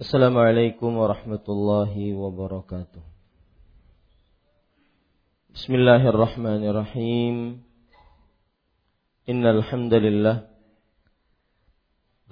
[0.00, 3.02] السلام عليكم ورحمة الله وبركاته
[5.54, 7.36] بسم الله الرحمن الرحيم
[9.28, 10.36] إن الحمد لله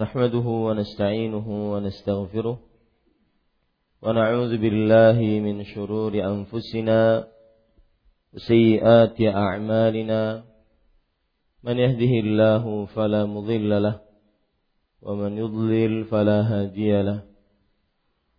[0.00, 2.56] نحمده ونستعينه ونستغفره
[4.02, 7.28] ونعوذ بالله من شرور أنفسنا
[8.34, 10.44] وسيئات أعمالنا
[11.64, 14.00] من يهده الله فلا مضل له
[15.02, 17.28] ومن يضلل فلا هادي له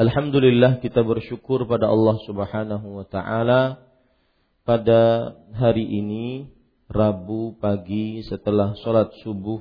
[0.00, 3.84] Alhamdulillah kita bersyukur pada Allah Subhanahu wa taala
[4.64, 6.48] pada hari ini
[6.88, 9.60] Rabu pagi setelah sholat subuh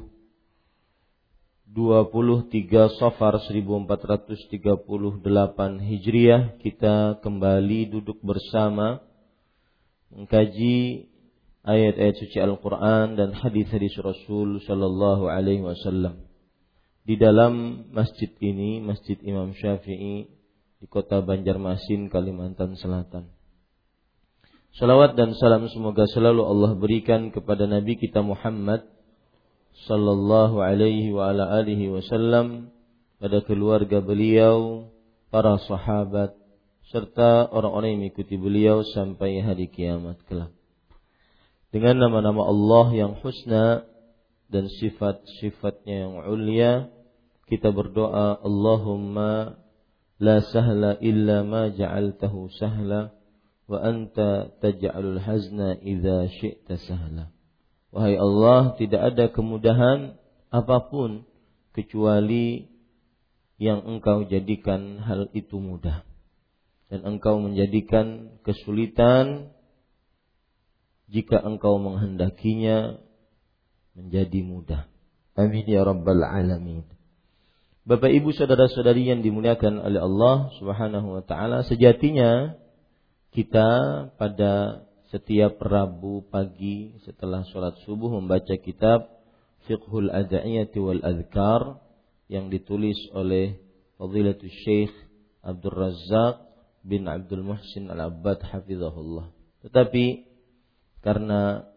[1.67, 2.55] 23
[2.95, 4.79] Safar 1438
[5.83, 9.03] Hijriah kita kembali duduk bersama
[10.07, 11.11] mengkaji
[11.67, 16.28] ayat-ayat suci Al-Quran dan hadis-hadis Rasul Sallallahu Alaihi Wasallam
[17.03, 20.27] di dalam masjid ini, Masjid Imam Syafi'i
[20.79, 23.31] di kota Banjarmasin, Kalimantan Selatan.
[24.77, 28.85] Salawat dan salam semoga selalu Allah berikan kepada Nabi kita Muhammad
[29.89, 32.69] sallallahu alaihi wa ala alihi wasallam
[33.17, 34.87] pada keluarga beliau,
[35.33, 36.37] para sahabat
[36.89, 40.53] serta orang-orang yang mengikuti beliau sampai hari kiamat kelak.
[41.69, 43.88] Dengan nama-nama Allah yang husna
[44.49, 46.89] dan sifat-sifatnya yang ulia,
[47.45, 49.61] kita berdoa Allahumma
[50.17, 53.13] la sahla illa ma ja'altahu sahla
[53.69, 57.29] wa anta taj'alul hazna idza syi'ta sahla.
[57.93, 60.17] Wahai Allah, tidak ada kemudahan
[60.49, 61.25] apa pun
[61.73, 62.69] kecuali
[63.61, 66.05] yang engkau jadikan hal itu mudah.
[66.89, 69.53] Dan engkau menjadikan kesulitan
[71.09, 72.97] jika engkau menghendakinya
[73.99, 74.87] menjadi mudah.
[75.35, 76.87] Amin ya rabbal alamin.
[77.87, 82.53] Bapak Ibu saudara-saudari yang dimuliakan oleh Allah Subhanahu wa taala, sejatinya
[83.33, 83.69] kita
[84.19, 89.09] pada setiap Rabu pagi setelah sholat subuh membaca kitab
[89.65, 91.81] Fiqhul Ada'iyati wal Adhkar
[92.29, 93.57] yang ditulis oleh
[93.97, 94.93] Fadilatul Syekh
[95.41, 96.45] Abdul Razak
[96.85, 99.33] bin Abdul Muhsin Al-Abbad hafizahullah.
[99.65, 100.29] Tetapi
[101.01, 101.68] karena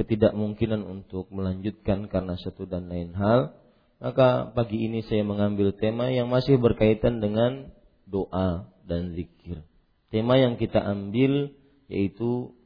[0.00, 3.52] ketidakmungkinan untuk melanjutkan karena satu dan lain hal,
[4.00, 7.68] maka pagi ini saya mengambil tema yang masih berkaitan dengan
[8.08, 9.60] doa dan zikir.
[10.08, 11.52] Tema yang kita ambil
[11.92, 12.56] yaitu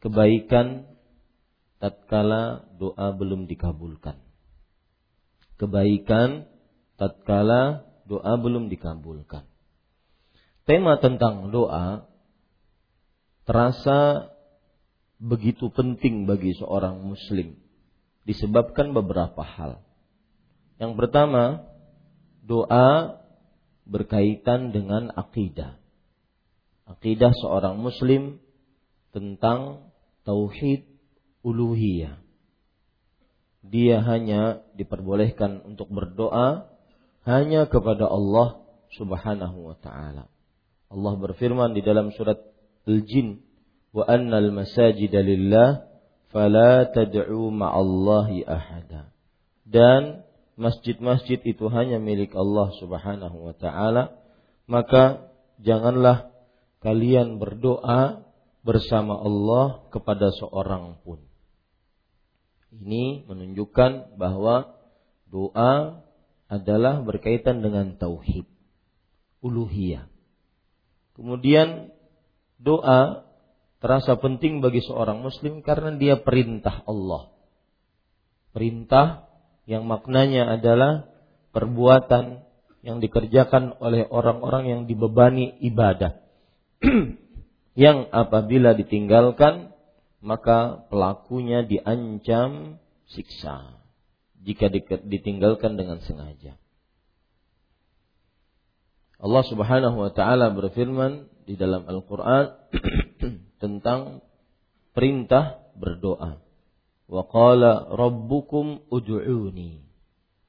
[0.00, 0.88] kebaikan
[1.76, 4.16] tatkala doa belum dikabulkan.
[5.60, 6.48] Kebaikan
[6.96, 9.44] tatkala doa belum dikabulkan.
[10.64, 12.08] Tema tentang doa
[13.44, 14.32] terasa
[15.18, 17.58] begitu penting bagi seorang muslim
[18.22, 19.82] disebabkan beberapa hal.
[20.78, 21.66] Yang pertama,
[22.46, 23.18] doa
[23.88, 25.80] berkaitan dengan akidah.
[26.86, 28.38] Akidah seorang muslim
[29.10, 29.90] tentang
[30.28, 30.86] tauhid
[31.40, 32.20] uluhiyah.
[33.64, 36.70] Dia hanya diperbolehkan untuk berdoa
[37.26, 38.64] hanya kepada Allah
[38.96, 40.30] Subhanahu wa taala.
[40.88, 42.40] Allah berfirman di dalam surat
[42.88, 43.44] Al-Jin,
[43.98, 45.82] "Wa annal masajida lillah
[46.30, 49.10] fala tad'u ma'allahi ahada."
[49.66, 50.22] Dan
[50.54, 54.14] masjid-masjid itu hanya milik Allah Subhanahu wa taala,
[54.70, 56.30] maka janganlah
[56.78, 58.22] kalian berdoa
[58.62, 61.22] bersama Allah kepada seorang pun.
[62.68, 64.76] Ini menunjukkan bahwa
[65.28, 66.04] doa
[66.48, 68.44] adalah berkaitan dengan tauhid,
[69.40, 70.08] uluhiyah.
[71.16, 71.92] Kemudian
[72.60, 73.27] doa
[73.78, 77.30] terasa penting bagi seorang muslim karena dia perintah Allah.
[78.50, 79.30] Perintah
[79.68, 81.06] yang maknanya adalah
[81.54, 82.42] perbuatan
[82.82, 86.18] yang dikerjakan oleh orang-orang yang dibebani ibadah.
[87.78, 89.70] yang apabila ditinggalkan
[90.18, 93.78] maka pelakunya diancam siksa
[94.42, 94.70] jika
[95.06, 96.58] ditinggalkan dengan sengaja.
[99.18, 102.54] Allah Subhanahu wa taala berfirman di dalam Al-Qur'an
[103.58, 104.22] tentang
[104.94, 106.42] perintah berdoa.
[107.08, 109.84] Wa qala rabbukum ud'uni.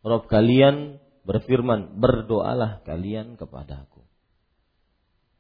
[0.02, 0.98] Rabb kalian
[1.30, 4.02] berfirman, berdoalah kalian kepadaku.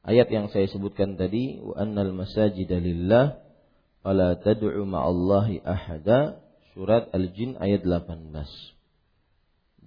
[0.05, 3.41] Ayat yang saya sebutkan tadi, wa annal masajida lillah
[4.05, 6.39] fala tad'u ma'allahi ahada,
[6.71, 8.31] surat Al-Jin ayat 18.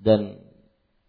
[0.02, 0.43] Dan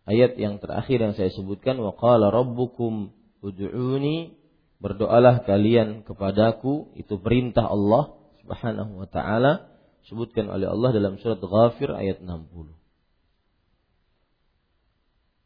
[0.06, 3.12] ayat yang terakhir yang saya sebutkan, wa qala rabbukum
[3.44, 4.43] ud'uni,
[4.84, 9.72] berdoalah kalian kepadaku, itu perintah Allah Subhanahu wa taala
[10.12, 12.76] sebutkan oleh Allah dalam surat Ghafir ayat 60.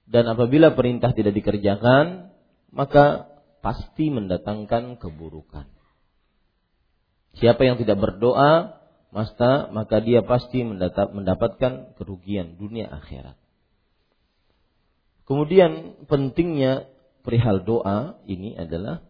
[0.10, 2.34] Dan apabila perintah tidak dikerjakan,
[2.74, 3.30] maka
[3.62, 5.70] pasti mendatangkan keburukan.
[7.38, 8.82] Siapa yang tidak berdoa,
[9.14, 13.38] maka maka dia pasti mendapatkan kerugian dunia akhirat.
[15.28, 16.88] Kemudian pentingnya
[17.22, 19.04] perihal doa ini adalah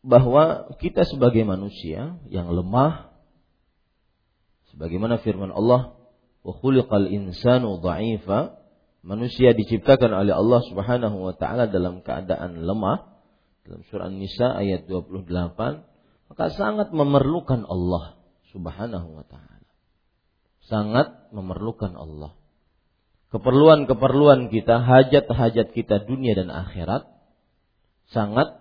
[0.00, 3.12] bahwa kita sebagai manusia yang lemah
[4.72, 5.96] sebagaimana firman Allah
[6.40, 8.56] wa khuliqal insanu dha'ifa
[9.04, 13.12] manusia diciptakan oleh Allah Subhanahu wa taala dalam keadaan lemah
[13.68, 15.28] dalam surah An-Nisa ayat 28
[16.30, 18.14] maka sangat memerlukan Allah
[18.54, 19.66] Subhanahu wa taala.
[20.62, 22.38] Sangat memerlukan Allah.
[23.34, 27.06] Keperluan-keperluan kita, hajat-hajat kita dunia dan akhirat
[28.10, 28.58] sangat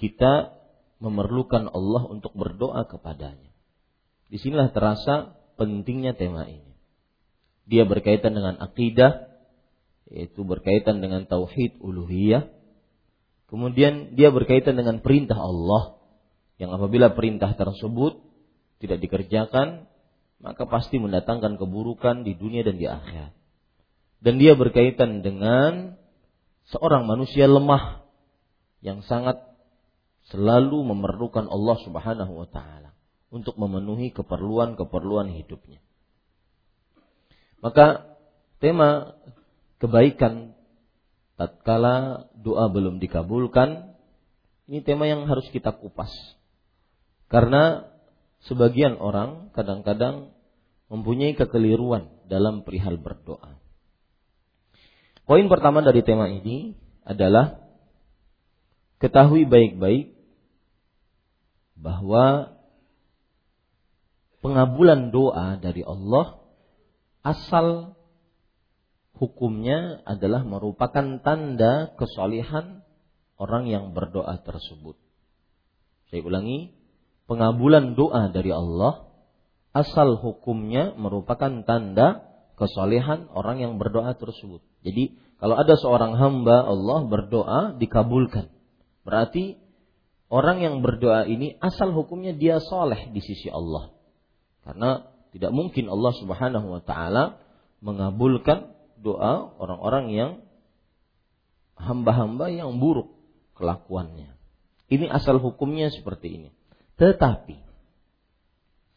[0.00, 0.56] kita
[0.98, 3.50] memerlukan Allah untuk berdoa kepadanya.
[4.28, 6.74] Di sinilah terasa pentingnya tema ini.
[7.68, 9.28] Dia berkaitan dengan akidah,
[10.08, 12.48] yaitu berkaitan dengan tauhid uluhiyah,
[13.48, 15.96] Kemudian dia berkaitan dengan perintah Allah
[16.60, 18.20] yang apabila perintah tersebut
[18.76, 19.88] tidak dikerjakan
[20.38, 23.32] maka pasti mendatangkan keburukan di dunia dan di akhirat.
[24.22, 25.96] Dan dia berkaitan dengan
[26.70, 28.04] seorang manusia lemah
[28.84, 29.40] yang sangat
[30.28, 32.92] selalu memerlukan Allah Subhanahu wa taala
[33.28, 35.80] untuk memenuhi keperluan-keperluan hidupnya.
[37.60, 38.16] Maka
[38.62, 39.18] tema
[39.82, 40.54] kebaikan
[41.38, 43.94] tatkala doa belum dikabulkan,
[44.68, 46.10] ini tema yang harus kita kupas.
[47.28, 47.88] Karena
[48.48, 50.32] sebagian orang kadang-kadang
[50.88, 53.60] mempunyai kekeliruan dalam perihal berdoa.
[55.28, 56.72] Poin pertama dari tema ini
[57.04, 57.60] adalah
[58.96, 60.17] ketahui baik-baik
[61.78, 62.58] bahwa
[64.42, 66.42] pengabulan doa dari Allah
[67.22, 67.94] asal
[69.14, 72.82] hukumnya adalah merupakan tanda kesolihan
[73.38, 74.98] orang yang berdoa tersebut.
[76.10, 76.74] Saya ulangi,
[77.30, 79.06] pengabulan doa dari Allah
[79.76, 82.26] asal hukumnya merupakan tanda
[82.58, 84.64] kesolihan orang yang berdoa tersebut.
[84.82, 88.50] Jadi kalau ada seorang hamba Allah berdoa dikabulkan.
[89.06, 89.67] Berarti
[90.28, 93.92] orang yang berdoa ini asal hukumnya dia soleh di sisi Allah.
[94.64, 97.40] Karena tidak mungkin Allah Subhanahu wa taala
[97.80, 100.30] mengabulkan doa orang-orang yang
[101.78, 103.14] hamba-hamba yang buruk
[103.56, 104.34] kelakuannya.
[104.88, 106.50] Ini asal hukumnya seperti ini.
[106.96, 107.56] Tetapi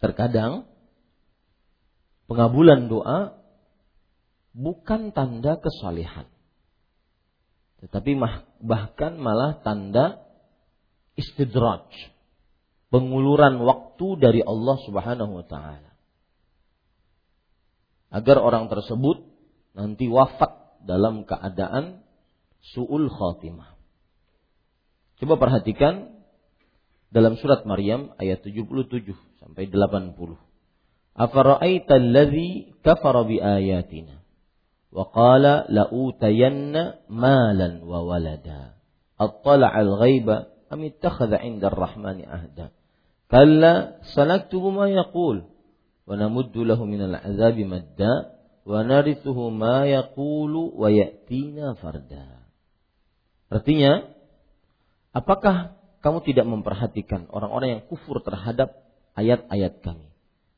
[0.02, 0.66] terkadang
[2.26, 3.38] pengabulan doa
[4.56, 6.26] bukan tanda kesalehan.
[7.84, 8.12] Tetapi
[8.62, 10.31] bahkan malah tanda
[11.22, 11.86] istidraj.
[12.92, 15.92] Penguluran waktu dari Allah Subhanahu wa taala.
[18.12, 19.24] Agar orang tersebut
[19.72, 22.04] nanti wafat dalam keadaan
[22.76, 23.80] su'ul khatimah.
[25.24, 26.12] Coba perhatikan
[27.14, 30.36] dalam surat Maryam ayat 77 sampai 80.
[31.16, 34.24] Afara'aita allazi kafara bi ayatina
[34.92, 38.76] wa qala la'utayanna malan wa walada.
[39.16, 42.72] Attala'a al-ghaiba am ittakhadha 'inda ar-rahmani ahda.
[43.28, 45.44] Kalla sanaktubu ma yaqul
[46.08, 48.32] wa namuddu lahu min al-'adzabi madda
[48.64, 52.48] wa narithuhu ma yaqulu wa ya'tina farda.
[53.52, 54.08] Artinya,
[55.12, 58.80] apakah kamu tidak memperhatikan orang-orang yang kufur terhadap
[59.14, 60.10] ayat-ayat kami.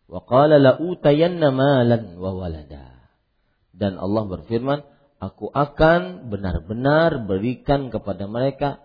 [0.07, 3.11] Wa qala la utayanna malan wa walada.
[3.73, 4.85] Dan Allah berfirman,
[5.19, 8.79] aku akan benar-benar berikan kepada mereka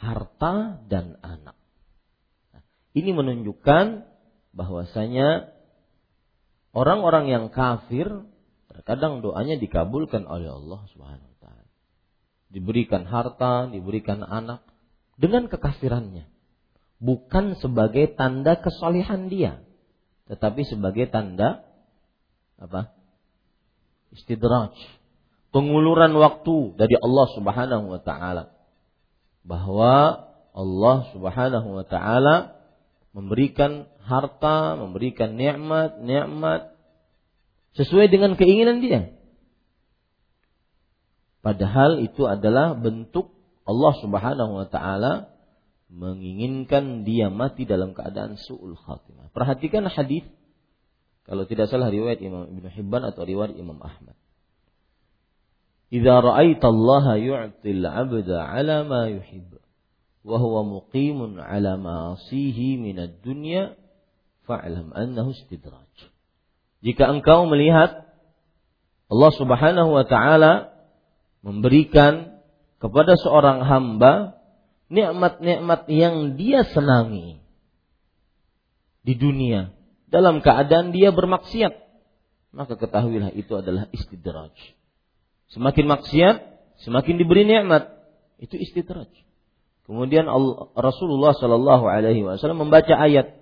[0.00, 1.56] harta dan anak.
[2.56, 2.64] Nah,
[2.96, 4.08] ini menunjukkan
[4.56, 5.52] bahwasanya
[6.72, 8.08] orang-orang yang kafir
[8.72, 11.68] terkadang doanya dikabulkan oleh Allah Subhanahu wa taala.
[12.48, 14.64] Diberikan harta, diberikan anak
[15.20, 16.24] dengan kekafirannya.
[17.00, 19.60] Bukan sebagai tanda kesolihan dia
[20.30, 21.66] tetapi sebagai tanda
[22.54, 22.94] apa?
[24.14, 24.70] Istidraj.
[25.50, 28.54] Penguluran waktu dari Allah Subhanahu wa taala.
[29.42, 32.58] Bahwa Allah Subhanahu wa taala
[33.10, 36.74] memberikan harta, memberikan nikmat, nikmat
[37.78, 39.14] sesuai dengan keinginan dia.
[41.40, 43.32] Padahal itu adalah bentuk
[43.64, 45.32] Allah Subhanahu wa taala
[45.90, 49.32] menginginkan dia mati dalam keadaan su'ul khatimah.
[49.34, 50.22] Perhatikan hadis
[51.24, 54.19] kalau tidak salah riwayat Imam Ibn Hibban atau riwayat Imam Ahmad.
[55.90, 59.58] Idza ra'aita Allah yu'til 'abda 'ala ma yuhib
[60.22, 63.74] wa huwa muqimun 'ala ma'asihi min ad-dunya
[64.46, 65.90] fa'lam annahu istidraj.
[66.86, 68.06] Jika engkau melihat
[69.10, 70.70] Allah Subhanahu wa taala
[71.42, 72.38] memberikan
[72.78, 74.38] kepada seorang hamba
[74.90, 77.42] nikmat-nikmat yang dia senangi
[79.02, 79.74] di dunia
[80.06, 81.72] dalam keadaan dia bermaksiat
[82.50, 84.52] maka ketahuilah itu adalah istidraj
[85.50, 86.36] semakin maksiat
[86.84, 87.92] semakin diberi nikmat.
[88.40, 89.10] Itu istidraj.
[89.84, 90.24] Kemudian
[90.78, 93.36] Rasulullah Shallallahu alaihi wasallam membaca ayat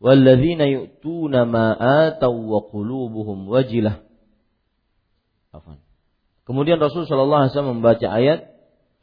[0.00, 4.02] yu'tuna ma ataw wa qulubuhum wajilah.
[6.46, 8.40] Kemudian Rasul Shallallahu alaihi wasallam membaca ayat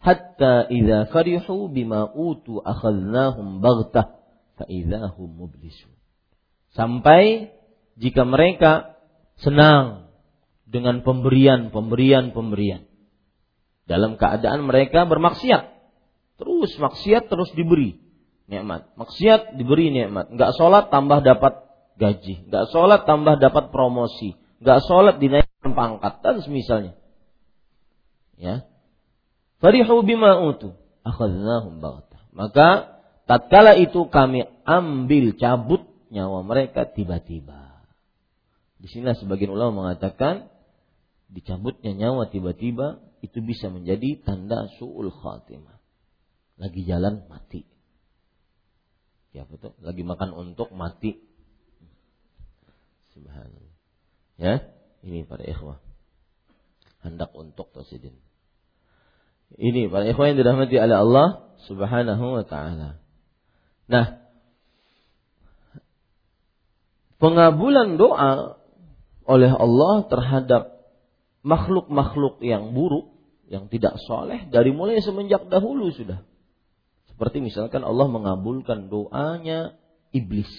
[0.03, 4.19] hatta idza farihu bima utu akhadnahum baghtah
[4.59, 5.95] fa idzahum mublisun.
[6.75, 7.53] Sampai
[7.95, 8.97] jika mereka
[9.39, 10.02] senang
[10.63, 12.87] dengan pemberian, pemberian, pemberian.
[13.83, 15.75] Dalam keadaan mereka bermaksiat.
[16.39, 17.99] Terus maksiat terus diberi
[18.47, 18.95] nikmat.
[18.95, 20.31] Maksiat diberi nikmat.
[20.33, 21.67] Enggak sholat tambah dapat
[21.99, 22.47] gaji.
[22.47, 24.39] Enggak sholat tambah dapat promosi.
[24.63, 26.93] Enggak sholat dinaikkan pangkat dan semisalnya.
[28.39, 28.65] Ya,
[29.63, 30.75] Farihu bima utu.
[31.07, 32.19] Akhadnahum baghtah.
[32.35, 37.87] Maka tatkala itu kami ambil cabut nyawa mereka tiba-tiba.
[38.83, 40.51] Di sini sebagian ulama mengatakan
[41.33, 45.81] dicabutnya nyawa tiba-tiba itu bisa menjadi tanda suul khatimah.
[46.61, 47.65] Lagi jalan mati.
[49.33, 51.17] Ya betul, lagi makan untuk mati.
[53.17, 53.73] Subhanallah.
[54.37, 54.61] Ya,
[55.01, 55.81] ini para ikhwah.
[57.01, 58.13] Hendak untuk tasidin.
[59.57, 61.27] Ini para ikhwan yang dirahmati oleh Allah
[61.65, 63.01] Subhanahu wa taala.
[63.89, 64.21] Nah,
[67.21, 68.57] pengabulan doa
[69.23, 70.72] oleh Allah terhadap
[71.43, 73.13] makhluk-makhluk yang buruk,
[73.51, 76.23] yang tidak soleh dari mulai semenjak dahulu sudah.
[77.11, 79.77] Seperti misalkan Allah mengabulkan doanya
[80.15, 80.49] iblis.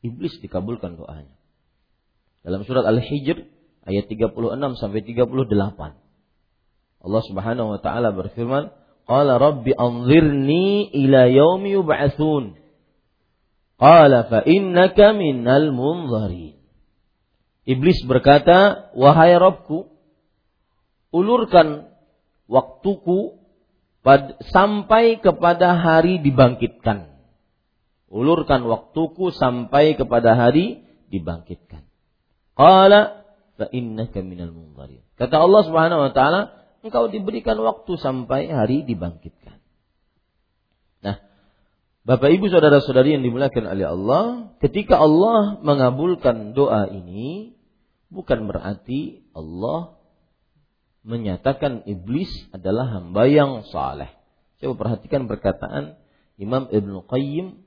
[0.00, 1.36] Iblis dikabulkan doanya.
[2.46, 3.44] Dalam surat Al-Hijr
[3.84, 6.06] ayat 36 sampai 38.
[7.06, 8.70] Allah Subhanahu wa taala berfirman,
[9.04, 12.56] "Qala rabbi anzirni ila yaumi yub'atsun."
[13.76, 16.56] Qala fa innaka minal munzarin.
[17.66, 19.95] Iblis berkata, "Wahai Rabbku,
[21.16, 21.88] ulurkan
[22.44, 23.40] waktuku
[24.52, 27.16] sampai kepada hari dibangkitkan."
[28.06, 31.82] Ulurkan waktuku sampai kepada hari dibangkitkan.
[32.54, 34.54] Qala fa innaka minal.
[35.16, 36.40] Kata Allah Subhanahu wa taala,
[36.84, 39.58] engkau diberikan waktu sampai hari dibangkitkan.
[41.00, 41.16] Nah,
[42.06, 44.24] Bapak Ibu saudara-saudari yang dimuliakan oleh Allah,
[44.62, 47.56] ketika Allah mengabulkan doa ini
[48.12, 49.95] bukan berarti Allah
[51.05, 54.09] menyatakan iblis adalah hamba yang saleh.
[54.61, 55.97] Coba perhatikan perkataan
[56.37, 57.61] Imam Ibn Qayyim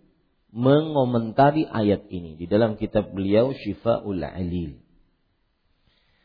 [0.54, 4.84] mengomentari ayat ini di dalam kitab beliau Syifaul Alil.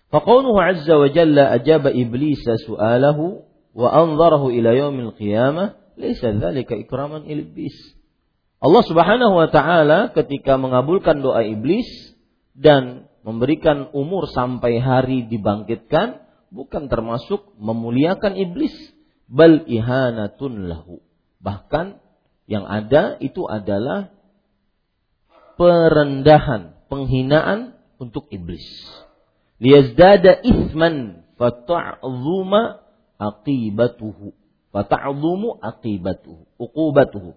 [0.09, 3.19] فقوله عز وجل أجاب إبليس سؤاله
[3.77, 5.65] وأنظره إلى يوم القيامة
[6.01, 7.77] ليس ذلك إكراما إبليس
[8.59, 11.87] Allah Subhanahu wa taala ketika mengabulkan doa iblis
[12.51, 16.22] dan memberikan umur sampai hari dibangkitkan
[16.54, 18.72] bukan termasuk memuliakan iblis.
[19.26, 21.02] Bal ihanatun lahu.
[21.42, 21.98] Bahkan
[22.46, 24.14] yang ada itu adalah
[25.58, 28.62] perendahan penghinaan untuk iblis.
[29.58, 32.84] Liyazdada isman fata'zuma
[33.18, 34.36] aqibatuhu.
[34.70, 37.34] Fata'dhumu aqibatuhu uqubatuhu.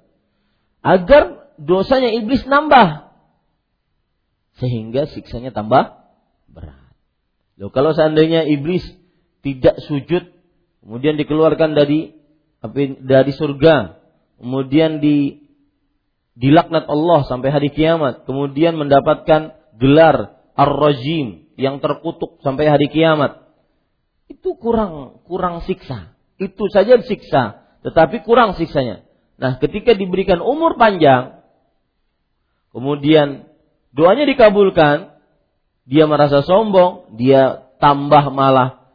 [0.85, 3.09] Agar dosanya iblis nambah.
[4.57, 6.01] Sehingga siksanya tambah
[6.49, 6.93] berat.
[7.57, 8.85] Loh kalau seandainya iblis
[9.47, 10.27] tidak sujud
[10.83, 12.15] kemudian dikeluarkan dari
[13.03, 14.01] dari surga,
[14.41, 15.47] kemudian di
[16.37, 23.45] dilaknat Allah sampai hari kiamat, kemudian mendapatkan gelar ar-rajim yang terkutuk sampai hari kiamat.
[24.27, 26.17] Itu kurang kurang siksa.
[26.37, 29.05] Itu saja siksa, tetapi kurang siksanya.
[29.37, 31.41] Nah, ketika diberikan umur panjang,
[32.73, 33.49] kemudian
[33.93, 35.17] doanya dikabulkan,
[35.83, 38.86] dia merasa sombong, dia tambah malah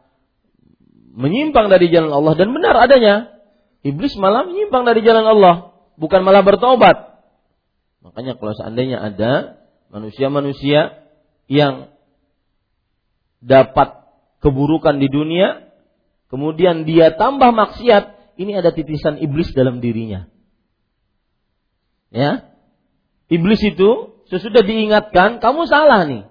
[1.13, 3.29] menyimpang dari jalan Allah dan benar adanya.
[3.85, 7.21] Iblis malah menyimpang dari jalan Allah, bukan malah bertobat.
[8.01, 9.61] Makanya kalau seandainya ada
[9.93, 11.05] manusia-manusia
[11.45, 11.93] yang
[13.43, 14.07] dapat
[14.39, 15.69] keburukan di dunia,
[16.31, 20.31] kemudian dia tambah maksiat, ini ada titisan iblis dalam dirinya.
[22.09, 22.55] Ya.
[23.27, 26.23] Iblis itu sesudah diingatkan, kamu salah nih.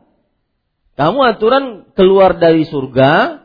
[0.96, 3.41] Kamu aturan keluar dari surga,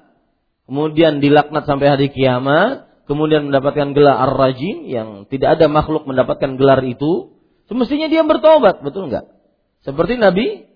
[0.68, 6.84] kemudian dilaknat sampai hari kiamat, kemudian mendapatkan gelar ar-rajim yang tidak ada makhluk mendapatkan gelar
[6.84, 9.28] itu, Semestinya dia bertobat, betul nggak?
[9.84, 10.68] Seperti Nabi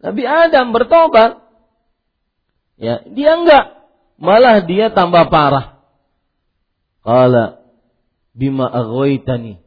[0.00, 1.40] Nabi Adam bertobat.
[2.80, 3.84] Ya, dia enggak.
[4.20, 5.84] Malah dia tambah parah.
[7.04, 7.64] Qala
[8.36, 9.60] bima aghwaytani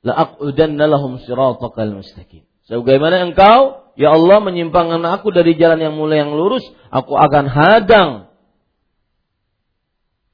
[0.00, 2.44] la aqudanna lahum siratakal mustaqim.
[2.68, 8.09] Sebagaimana engkau ya Allah menyimpangkan aku dari jalan yang mulai yang lurus, aku akan hadang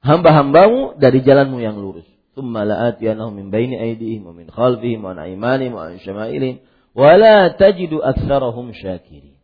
[0.06, 2.08] hamba-hambamu dari jalanmu yang lurus.
[2.38, 6.58] ثم لآتينهم من بين أيديهم ومن خلفهم وعن أيمانهم وعن شمائلهم
[6.94, 9.36] ولا تجد أكثرهم شاكرين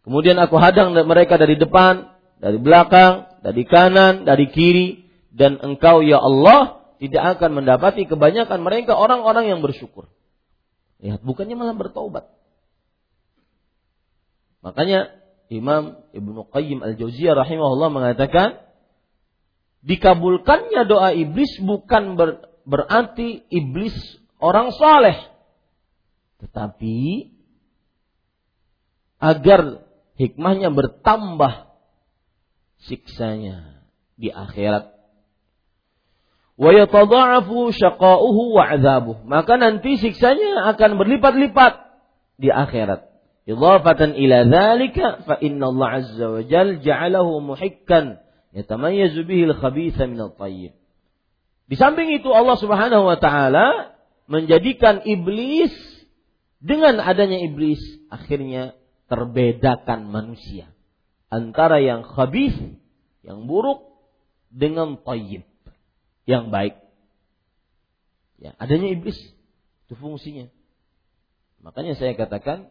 [0.00, 2.08] Kemudian aku hadang mereka dari depan,
[2.40, 5.04] dari belakang, dari kanan, dari kiri.
[5.28, 10.08] Dan engkau ya Allah tidak akan mendapati kebanyakan mereka orang-orang yang bersyukur.
[11.04, 12.32] Lihat, bukannya malah bertaubat.
[14.65, 15.13] Makanya
[15.53, 18.65] Imam Ibnu Qayyim Al-Jauziyah rahimahullah mengatakan
[19.85, 23.93] dikabulkannya doa iblis bukan ber, berarti iblis
[24.41, 25.21] orang saleh.
[26.41, 27.29] Tetapi
[29.21, 29.85] agar
[30.17, 31.69] hikmahnya bertambah
[32.89, 33.85] siksanya
[34.17, 34.97] di akhirat.
[36.57, 39.21] Wa yatadha'afu syaqa'uhu wa 'adzabuh.
[39.29, 41.73] Maka nanti siksanya akan berlipat-lipat
[42.41, 43.14] di akhirat.
[43.45, 48.25] Idhafatan ila dzalika fa inna Allah 'azza wa jalla ja'alahu muhikkan
[48.57, 50.73] yatamayyazu bihil khabitha minal tayyib.
[51.69, 55.73] Di samping itu Allah Subhanahu wa taala menjadikan iblis
[56.57, 57.77] dengan adanya iblis
[58.09, 58.73] akhirnya
[59.05, 60.73] terbedakan manusia
[61.29, 62.55] antara yang khabith,
[63.25, 63.85] yang buruk
[64.53, 65.45] dengan tayyib,
[66.23, 66.79] yang baik.
[68.39, 69.17] Ya, adanya iblis
[69.85, 70.47] itu fungsinya.
[71.59, 72.69] Makanya saya katakan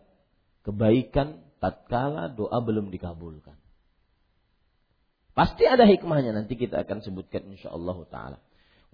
[0.64, 3.56] kebaikan tatkala doa belum dikabulkan.
[5.34, 8.38] Pasti ada hikmahnya nanti kita akan sebutkan insyaallah taala.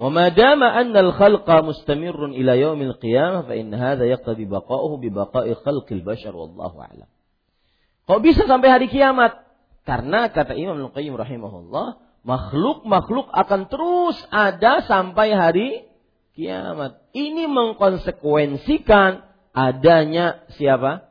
[0.00, 5.12] Wa ma dama anna al-khalqa mustamirrun ila yaumil qiyamah fa inna hadha yaqtadi baqa'uhu bi
[5.12, 7.08] baqa'i khalqil bashar wallahu a'lam.
[8.08, 9.44] Kok bisa sampai hari kiamat?
[9.84, 15.68] Karena kata Imam Al-Qayyim rahimahullah, makhluk-makhluk akan terus ada sampai hari
[16.32, 17.04] kiamat.
[17.12, 19.20] Ini mengkonsekuensikan
[19.52, 21.09] adanya siapa?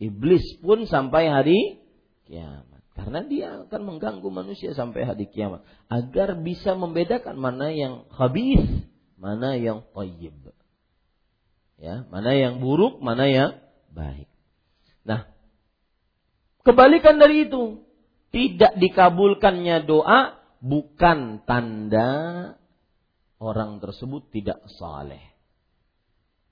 [0.00, 1.60] Iblis pun sampai hari
[2.24, 2.80] kiamat.
[2.96, 5.60] Karena dia akan mengganggu manusia sampai hari kiamat.
[5.92, 8.64] Agar bisa membedakan mana yang habis,
[9.20, 10.32] mana yang tayyib.
[11.76, 13.60] Ya, mana yang buruk, mana yang
[13.92, 14.28] baik.
[15.04, 15.28] Nah,
[16.64, 17.84] kebalikan dari itu.
[18.30, 22.08] Tidak dikabulkannya doa bukan tanda
[23.42, 25.24] orang tersebut tidak saleh.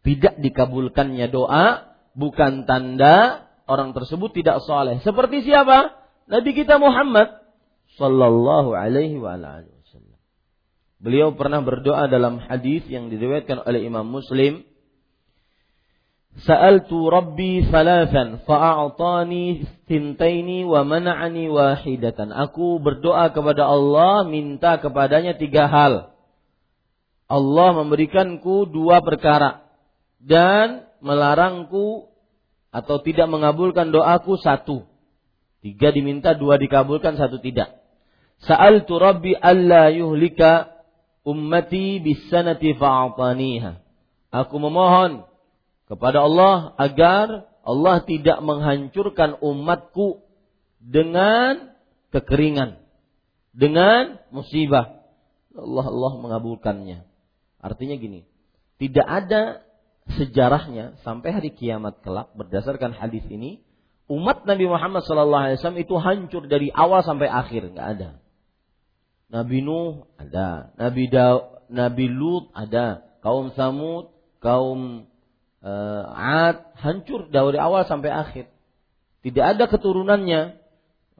[0.02, 4.98] Tidak dikabulkannya doa bukan tanda orang tersebut tidak saleh.
[5.06, 5.94] Seperti siapa?
[6.26, 7.38] Nabi kita Muhammad
[7.94, 10.18] sallallahu alaihi wa wasallam.
[10.98, 14.66] Beliau pernah berdoa dalam hadis yang diriwayatkan oleh Imam Muslim.
[16.38, 22.30] Sa'altu Rabbi thalathan fa'a'tani thintaini wa mana'ani wahidatan.
[22.30, 26.14] Aku berdoa kepada Allah minta kepadanya tiga hal.
[27.26, 29.66] Allah memberikanku dua perkara
[30.22, 32.07] dan melarangku
[32.68, 34.84] atau tidak mengabulkan doaku satu.
[35.64, 37.82] Tiga diminta, dua dikabulkan, satu tidak.
[38.86, 40.70] tu Rabbi alla yuhlika
[41.26, 43.82] ummati bisanati fa'ataniha.
[44.28, 45.24] Aku memohon
[45.88, 50.24] kepada Allah agar Allah tidak menghancurkan umatku
[50.78, 51.74] dengan
[52.14, 52.80] kekeringan,
[53.52, 55.04] dengan musibah.
[55.58, 57.04] Allah Allah mengabulkannya.
[57.58, 58.22] Artinya gini,
[58.78, 59.67] tidak ada
[60.16, 63.60] sejarahnya sampai hari kiamat kelak berdasarkan hadis ini
[64.08, 68.10] umat Nabi Muhammad SAW itu hancur dari awal sampai akhir nggak ada.
[69.28, 74.08] Nabi Nuh ada, Nabi Daud, Nabi Lut ada, kaum Samud,
[74.40, 75.04] kaum
[75.60, 78.48] uh, Ad hancur dari awal sampai akhir.
[79.20, 80.56] Tidak ada keturunannya.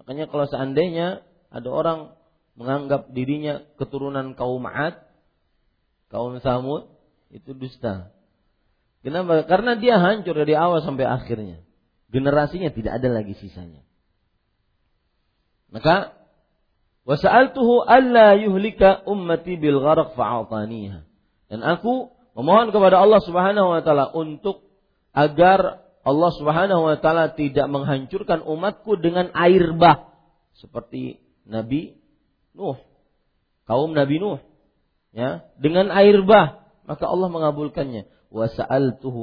[0.00, 1.20] Makanya kalau seandainya
[1.52, 2.16] ada orang
[2.56, 5.04] menganggap dirinya keturunan kaum Ad,
[6.08, 6.88] kaum Samud,
[7.28, 8.08] itu dusta.
[9.02, 9.46] Kenapa?
[9.46, 11.62] Karena dia hancur dari awal sampai akhirnya.
[12.08, 13.84] Generasinya tidak ada lagi sisanya.
[15.68, 16.18] Maka
[17.08, 21.08] Wasa'altuhu alla yuhlika ummati bil gharq fa'ataniha.
[21.48, 24.68] Dan aku memohon kepada Allah Subhanahu wa taala untuk
[25.16, 30.12] agar Allah Subhanahu wa taala tidak menghancurkan umatku dengan air bah
[30.60, 31.96] seperti Nabi
[32.52, 32.76] Nuh.
[33.64, 34.44] Kaum Nabi Nuh.
[35.16, 38.04] Ya, dengan air bah maka Allah mengabulkannya.
[38.28, 38.44] Wa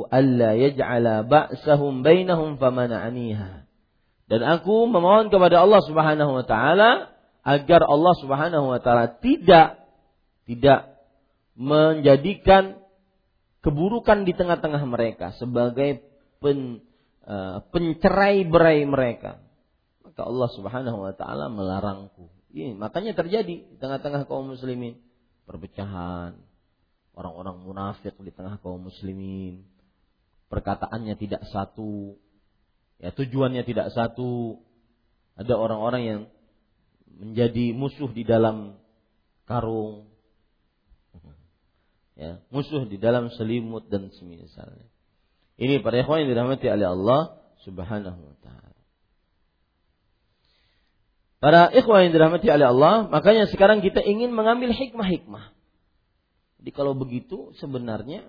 [0.10, 3.65] alla yaj'ala ba'sahum bainahum famana'aniha.
[4.26, 7.13] Dan aku memohon kepada Allah Subhanahu wa taala
[7.46, 9.86] agar Allah Subhanahu wa taala tidak
[10.50, 10.98] tidak
[11.54, 12.82] menjadikan
[13.62, 16.02] keburukan di tengah-tengah mereka sebagai
[16.41, 16.82] pen,
[17.30, 19.41] uh, pencerai-berai mereka.
[20.02, 22.30] Maka Allah Subhanahu wa taala melarangku.
[22.50, 24.98] Ini makanya terjadi di tengah-tengah kaum muslimin
[25.46, 26.34] perpecahan,
[27.15, 29.63] orang-orang munafik di tengah kaum muslimin.
[30.51, 32.19] Perkataannya tidak satu,
[33.01, 34.62] ya tujuannya tidak satu.
[35.36, 36.19] Ada orang-orang yang
[37.15, 38.80] menjadi musuh di dalam
[39.47, 40.12] karung,
[42.15, 44.88] ya, musuh di dalam selimut dan semisalnya.
[45.56, 47.21] Ini para ikhwan yang dirahmati oleh Allah
[47.63, 48.75] Subhanahu wa taala.
[51.39, 55.55] Para ikhwan yang dirahmati oleh Allah, makanya sekarang kita ingin mengambil hikmah-hikmah.
[56.65, 58.25] Jadi kalau begitu sebenarnya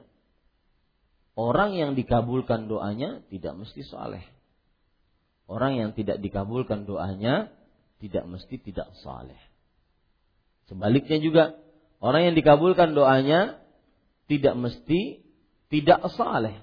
[1.40, 4.28] orang yang dikabulkan doanya tidak mesti soleh.
[5.48, 7.48] Orang yang tidak dikabulkan doanya
[7.96, 9.40] tidak mesti tidak saleh.
[10.68, 11.56] Sebaliknya juga
[12.04, 13.56] orang yang dikabulkan doanya
[14.28, 15.24] tidak mesti
[15.72, 16.60] tidak saleh.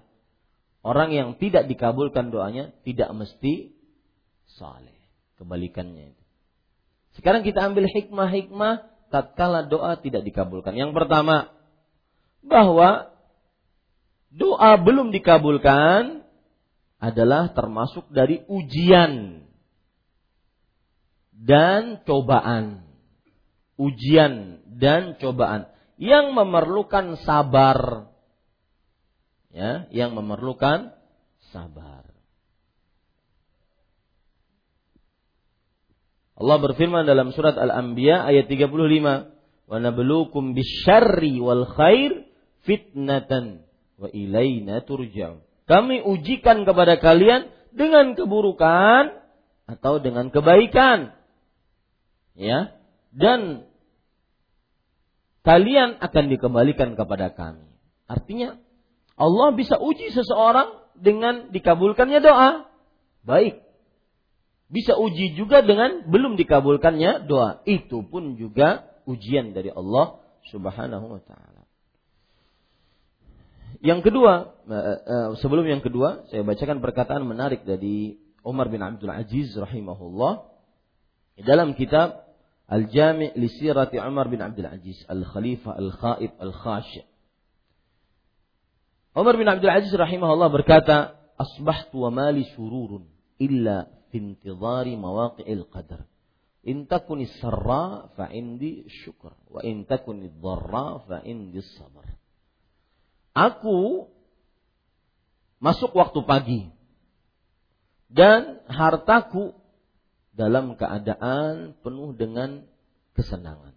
[0.86, 3.73] Orang yang tidak dikabulkan doanya tidak mesti
[4.62, 4.93] saleh.
[5.41, 6.23] Kebalikannya itu.
[7.17, 10.77] Sekarang kita ambil hikmah-hikmah tatkala doa tidak dikabulkan.
[10.77, 11.62] Yang pertama,
[12.43, 13.10] bahwa
[14.29, 16.23] doa belum dikabulkan
[16.99, 19.43] adalah termasuk dari ujian
[21.36, 22.88] dan cobaan.
[23.75, 25.67] Ujian dan cobaan
[25.99, 28.08] yang memerlukan sabar.
[29.53, 30.95] Ya, yang memerlukan
[31.53, 32.10] sabar.
[36.34, 39.29] Allah berfirman dalam surat Al-Anbiya ayat 35,
[39.69, 42.22] "Wa nabluukum bisyarri wal khair
[42.63, 43.63] fitnatan
[43.99, 49.23] wa ilaina turja'un." Kami ujikan kepada kalian dengan keburukan
[49.63, 51.15] atau dengan kebaikan
[52.36, 52.76] ya
[53.15, 53.69] dan
[55.45, 57.67] kalian akan dikembalikan kepada kami.
[58.10, 58.58] Artinya
[59.13, 62.52] Allah bisa uji seseorang dengan dikabulkannya doa.
[63.23, 63.62] Baik.
[64.73, 67.62] Bisa uji juga dengan belum dikabulkannya doa.
[67.69, 70.17] Itu pun juga ujian dari Allah
[70.49, 71.53] Subhanahu wa taala.
[73.84, 78.15] Yang kedua, eh, eh, sebelum yang kedua, saya bacakan perkataan menarik dari
[78.48, 80.48] Umar bin Abdul Aziz rahimahullah
[81.43, 82.32] dalam kitab
[82.72, 87.04] Al-Jami' li Sirati Umar bin Abdul Aziz Al-Khalifah Al-Khaib Al-Khashi'
[89.19, 93.04] Umar bin Abdul Aziz rahimahullah berkata, "Asbahtu wa mali sururun
[93.36, 96.08] illa fi intidhari mawaqi'il qadar.
[96.63, 102.12] In takuni sarra fa indi syukr wa in takuni dharra fa indi sabar."
[103.34, 104.10] Aku
[105.58, 106.62] masuk waktu pagi
[108.13, 109.58] dan hartaku
[110.38, 112.62] dalam keadaan penuh dengan
[113.17, 113.74] kesenangan.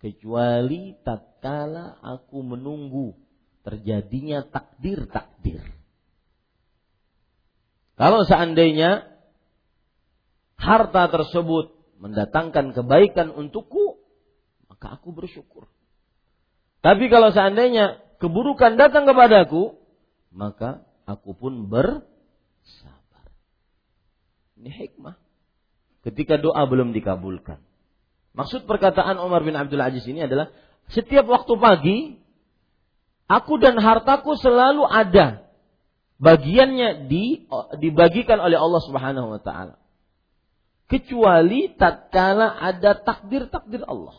[0.00, 3.16] Kecuali tatkala aku menunggu
[3.64, 5.60] terjadinya takdir-takdir.
[8.00, 9.08] Kalau seandainya
[10.56, 14.00] harta tersebut mendatangkan kebaikan untukku,
[14.72, 15.68] maka aku bersyukur.
[16.80, 19.74] Tapi kalau seandainya keburukan datang kepadaku,
[20.30, 23.26] maka aku pun bersabar.
[24.60, 25.16] Ini hikmah
[26.04, 27.58] ketika doa belum dikabulkan.
[28.36, 30.54] Maksud perkataan Umar bin Abdul Aziz ini adalah
[30.92, 31.98] setiap waktu pagi
[33.26, 35.50] aku dan hartaku selalu ada
[36.20, 37.48] bagiannya di,
[37.80, 39.80] dibagikan oleh Allah Subhanahu wa taala.
[40.86, 44.18] Kecuali tatkala ada takdir-takdir Allah.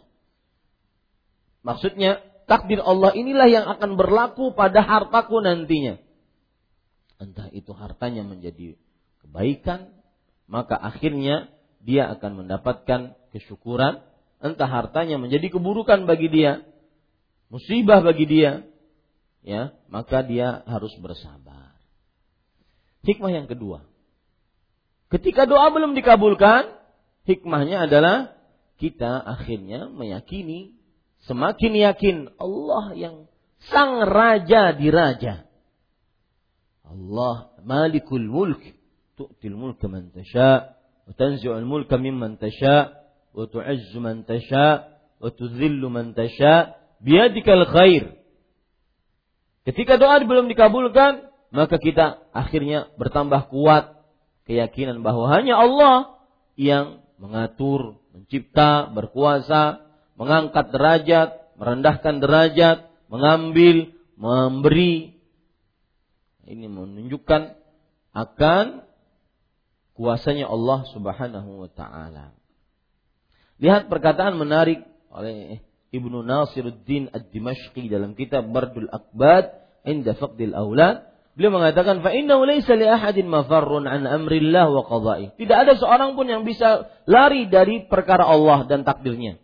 [1.61, 6.03] Maksudnya takdir Allah inilah yang akan berlaku pada hartaku nantinya.
[7.15, 8.75] Entah itu hartanya menjadi
[9.23, 9.95] kebaikan,
[10.51, 11.47] maka akhirnya
[11.79, 14.03] dia akan mendapatkan kesyukuran.
[14.43, 16.65] Entah hartanya menjadi keburukan bagi dia,
[17.47, 18.67] musibah bagi dia,
[19.47, 21.77] ya, maka dia harus bersabar.
[23.07, 23.85] Hikmah yang kedua.
[25.13, 26.73] Ketika doa belum dikabulkan,
[27.29, 28.33] hikmahnya adalah
[28.81, 30.80] kita akhirnya meyakini
[31.25, 33.15] semakin yakin Allah yang
[33.69, 35.45] sang raja di raja.
[36.85, 38.61] Allah malikul mulk
[39.15, 40.75] tu'til mulka man tasha
[41.07, 42.91] wa tanzi'ul mulka mimman tasha
[43.31, 48.17] wa tu'izzu man tasha wa tudhillu man tasha biyadikal khair.
[49.61, 54.01] Ketika doa belum dikabulkan, maka kita akhirnya bertambah kuat
[54.49, 56.17] keyakinan bahwa hanya Allah
[56.57, 59.90] yang mengatur, mencipta, berkuasa,
[60.21, 62.77] mengangkat derajat, merendahkan derajat,
[63.09, 65.17] mengambil, memberi.
[66.45, 67.57] Ini menunjukkan
[68.13, 68.85] akan
[69.97, 72.37] kuasanya Allah Subhanahu wa taala.
[73.57, 79.49] Lihat perkataan menarik oleh Ibnu Nasiruddin Ad-Dimashqi dalam kitab Bardul Akbad
[79.85, 85.31] inda faqdil aulad Beliau mengatakan fa innahu laysa li ahadin mafarrun an amrillah wa qada'i.
[85.39, 89.39] Tidak ada seorang pun yang bisa lari dari perkara Allah dan takdirnya.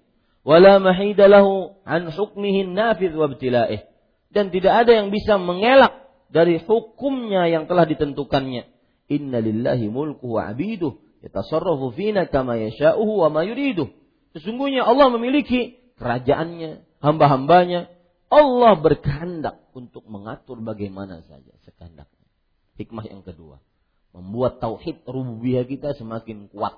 [0.47, 3.83] Wala mahida lahu an hukmihi nafidh wa ibtila'ih.
[4.31, 8.63] Dan tidak ada yang bisa mengelak dari hukumnya yang telah ditentukannya.
[9.11, 13.91] Inna lillahi mulku wa abiduh yatasarrafu fina kama yasha'uhu wa ma yuriduh.
[14.39, 17.91] Sesungguhnya Allah memiliki kerajaannya, hamba-hambanya,
[18.31, 22.27] Allah berkehendak untuk mengatur bagaimana saja sekehendaknya.
[22.79, 23.59] Hikmah yang kedua,
[24.15, 26.77] membuat tauhid rububiyah kita semakin kuat.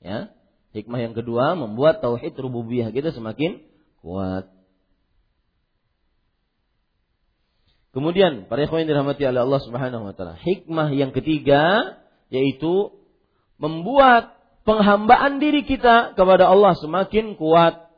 [0.00, 0.32] Ya.
[0.78, 3.62] Hikmah yang kedua, membuat tauhid rububiyah kita semakin
[4.00, 4.46] kuat.
[7.90, 11.96] Kemudian, para ikhwan yang dirahmati oleh Allah Subhanahu wa taala, hikmah yang ketiga
[12.28, 12.94] yaitu
[13.58, 17.88] membuat penghambaan diri kita kepada Allah semakin kuat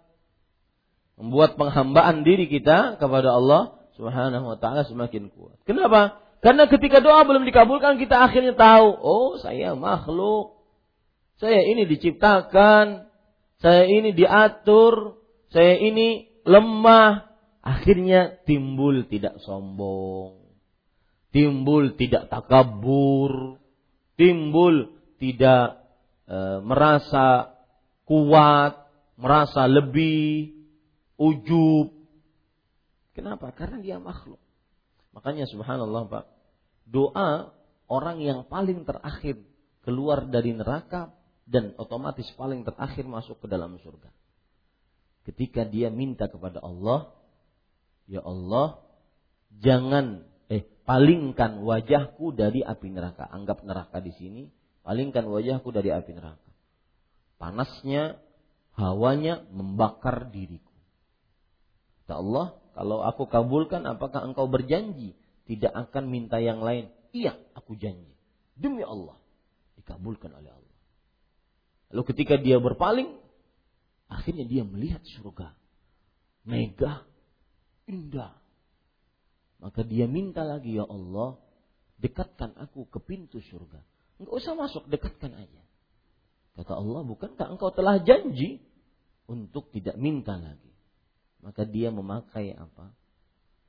[1.21, 5.61] membuat penghambaan diri kita kepada Allah Subhanahu wa taala semakin kuat.
[5.69, 6.17] Kenapa?
[6.41, 10.60] Karena ketika doa belum dikabulkan kita akhirnya tahu, oh saya makhluk.
[11.41, 13.09] Saya ini diciptakan,
[13.65, 15.17] saya ini diatur,
[15.49, 17.33] saya ini lemah.
[17.65, 20.37] Akhirnya timbul tidak sombong.
[21.33, 23.57] Timbul tidak takabur,
[24.21, 25.81] timbul tidak
[26.29, 27.57] e, merasa
[28.05, 28.85] kuat,
[29.17, 30.53] merasa lebih,
[31.17, 31.89] ujub.
[33.17, 33.53] Kenapa?
[33.57, 34.41] Karena dia makhluk.
[35.17, 36.25] Makanya subhanallah Pak,
[36.85, 37.55] doa
[37.89, 39.41] orang yang paling terakhir
[39.85, 41.20] keluar dari neraka
[41.51, 44.15] dan otomatis paling terakhir masuk ke dalam surga.
[45.27, 47.11] Ketika dia minta kepada Allah,
[48.07, 48.79] ya Allah,
[49.59, 53.27] jangan eh palingkan wajahku dari api neraka.
[53.27, 54.47] Anggap neraka di sini,
[54.87, 56.51] palingkan wajahku dari api neraka.
[57.43, 58.23] Panasnya,
[58.79, 60.71] hawanya membakar diriku.
[62.07, 62.47] Kata Allah,
[62.79, 65.19] kalau aku kabulkan apakah engkau berjanji
[65.51, 66.95] tidak akan minta yang lain?
[67.11, 68.15] Iya, aku janji.
[68.55, 69.19] Demi Allah,
[69.75, 70.70] dikabulkan oleh Allah.
[71.91, 73.19] Lalu ketika dia berpaling,
[74.07, 75.55] akhirnya dia melihat surga.
[76.47, 77.05] Megah,
[77.91, 78.35] indah.
[79.61, 81.37] Maka dia minta lagi, ya Allah,
[82.01, 83.83] dekatkan aku ke pintu surga.
[84.23, 85.63] Enggak usah masuk, dekatkan aja.
[86.57, 88.63] Kata Allah, bukankah engkau telah janji
[89.29, 90.71] untuk tidak minta lagi?
[91.41, 92.93] maka dia memakai apa?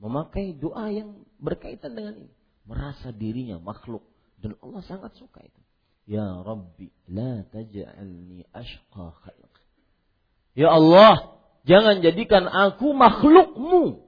[0.00, 2.34] Memakai doa yang berkaitan dengan ini.
[2.68, 4.04] Merasa dirinya makhluk.
[4.38, 5.62] Dan Allah sangat suka itu.
[6.06, 9.54] Ya Rabbi, la taj'alni ashqa khalq.
[10.58, 14.02] Ya Allah, jangan jadikan aku makhlukmu.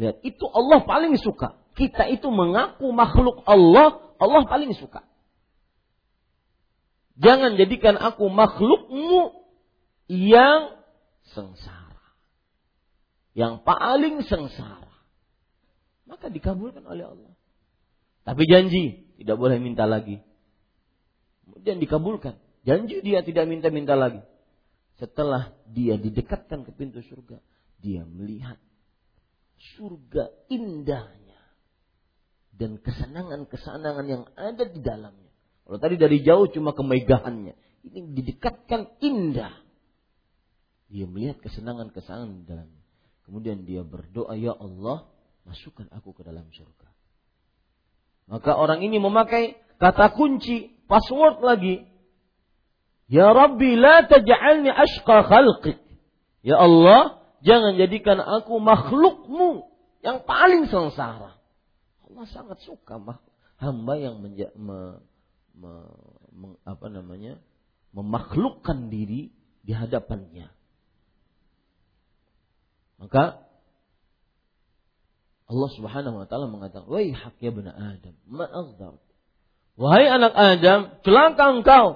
[0.00, 1.60] Lihat, itu Allah paling suka.
[1.76, 5.04] Kita itu mengaku makhluk Allah, Allah paling suka.
[7.20, 9.44] Jangan jadikan aku makhlukmu
[10.08, 10.80] yang
[11.36, 11.80] sengsara
[13.34, 14.90] yang paling sengsara.
[16.06, 17.32] Maka dikabulkan oleh Allah.
[18.26, 20.20] Tapi janji tidak boleh minta lagi.
[21.50, 22.38] Kemudian dikabulkan.
[22.62, 24.22] Janji dia tidak minta-minta lagi.
[25.00, 27.40] Setelah dia didekatkan ke pintu surga,
[27.80, 28.60] dia melihat
[29.76, 31.40] surga indahnya
[32.52, 35.32] dan kesenangan-kesenangan yang ada di dalamnya.
[35.64, 37.56] Kalau tadi dari jauh cuma kemegahannya,
[37.88, 39.56] ini didekatkan indah.
[40.92, 42.84] Dia melihat kesenangan-kesenangan di dalamnya.
[43.24, 45.08] Kemudian dia berdoa, Ya Allah,
[45.48, 46.88] masukkan aku ke dalam surga.
[48.28, 51.88] Maka orang ini memakai kata kunci, password lagi.
[53.10, 55.80] Ya Rabbi, la taj'alni ashqa khalqik.
[56.46, 59.66] Ya Allah, jangan jadikan aku makhlukmu
[60.04, 61.40] yang paling sengsara.
[62.06, 63.00] Allah sangat suka
[63.58, 65.02] hamba yang menja, me,
[65.56, 65.72] me,
[66.30, 67.40] me, apa namanya
[67.92, 69.34] memakhlukkan diri
[69.66, 70.48] di hadapannya.
[73.00, 73.42] Maka
[75.50, 79.09] Allah Subhanahu wa taala mengatakan, "Wahai hak ya bani Adam, ma'adzab."
[79.80, 81.86] Wahai anak Adam, celaka engkau.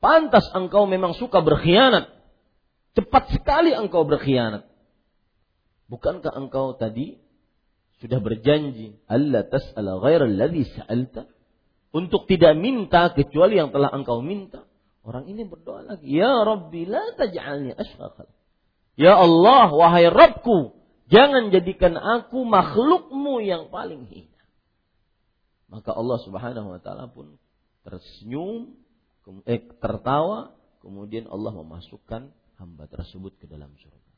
[0.00, 2.08] Pantas engkau memang suka berkhianat.
[2.96, 4.64] Cepat sekali engkau berkhianat.
[5.92, 7.20] Bukankah engkau tadi
[8.00, 11.28] sudah berjanji Allah tas'ala ghairal ladzi sa'alta
[11.92, 14.64] untuk tidak minta kecuali yang telah engkau minta.
[15.04, 18.26] Orang ini berdoa lagi, "Ya Rabbi la taj'alni asfaqal."
[18.96, 20.72] Ya Allah, wahai Rabbku,
[21.12, 24.35] jangan jadikan aku makhlukmu yang paling hina.
[25.66, 27.34] Maka Allah Subhanahu wa taala pun
[27.82, 28.74] tersenyum,
[29.46, 34.12] eh, tertawa, kemudian Allah memasukkan hamba tersebut ke dalam surga.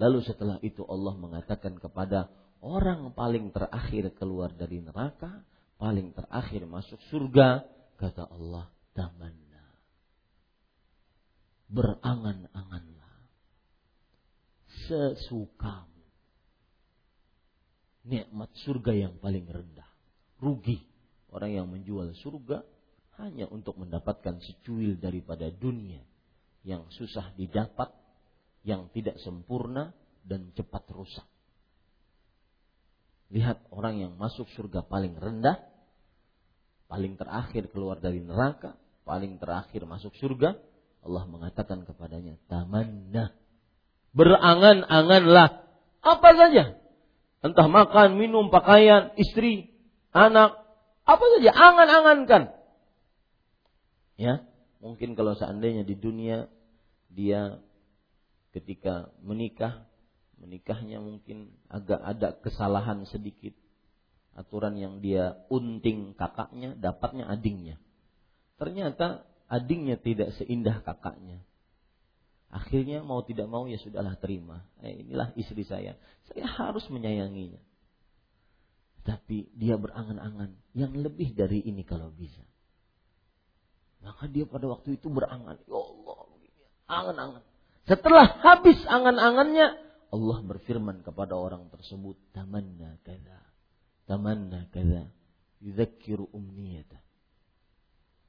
[0.00, 2.32] Lalu setelah itu Allah mengatakan kepada
[2.64, 5.44] orang paling terakhir keluar dari neraka,
[5.76, 7.68] paling terakhir masuk surga,
[8.00, 9.64] kata Allah, tamanna.
[11.68, 13.12] Berangan-anganlah.
[14.88, 16.02] Sesukamu.
[18.04, 19.88] Nikmat surga yang paling rendah.
[20.44, 20.93] Rugi
[21.34, 22.62] orang yang menjual surga
[23.18, 25.98] hanya untuk mendapatkan secuil daripada dunia
[26.62, 27.92] yang susah didapat,
[28.64, 29.92] yang tidak sempurna
[30.24, 31.26] dan cepat rusak.
[33.34, 35.60] Lihat orang yang masuk surga paling rendah,
[36.88, 40.56] paling terakhir keluar dari neraka, paling terakhir masuk surga,
[41.04, 43.36] Allah mengatakan kepadanya, tamanna.
[44.16, 45.48] Berangan-anganlah
[46.00, 46.80] apa saja.
[47.44, 49.68] Entah makan, minum, pakaian, istri,
[50.16, 50.63] anak,
[51.04, 52.42] apa saja angan-angankan.
[54.14, 54.46] Ya,
[54.84, 56.44] Mungkin kalau seandainya di dunia
[57.08, 57.56] dia
[58.52, 59.88] ketika menikah,
[60.36, 63.56] menikahnya mungkin agak ada kesalahan sedikit.
[64.36, 67.80] Aturan yang dia unting kakaknya, dapatnya adingnya.
[68.60, 71.40] Ternyata adingnya tidak seindah kakaknya.
[72.52, 74.68] Akhirnya mau tidak mau ya sudahlah terima.
[74.84, 75.96] Eh, inilah istri saya.
[76.28, 77.62] Saya harus menyayanginya.
[79.04, 82.40] Tapi dia berangan-angan yang lebih dari ini kalau bisa.
[84.00, 85.60] Maka dia pada waktu itu berangan.
[85.64, 86.18] Ya Allah,
[86.88, 87.42] angan-angan.
[87.84, 89.76] Setelah habis angan-angannya,
[90.08, 93.44] Allah berfirman kepada orang tersebut, tamanna kada,
[94.08, 95.08] tamanna kada,
[95.60, 97.00] yudzakiru umniyata.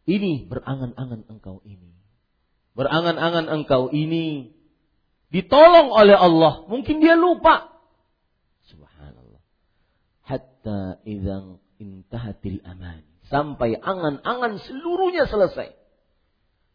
[0.06, 1.92] Ini berangan-angan engkau ini.
[2.76, 4.52] Berangan-angan engkau ini
[5.32, 6.68] ditolong oleh Allah.
[6.68, 7.75] Mungkin dia lupa.
[10.66, 15.70] Hatta idzan intahatil amani sampai angan-angan seluruhnya selesai.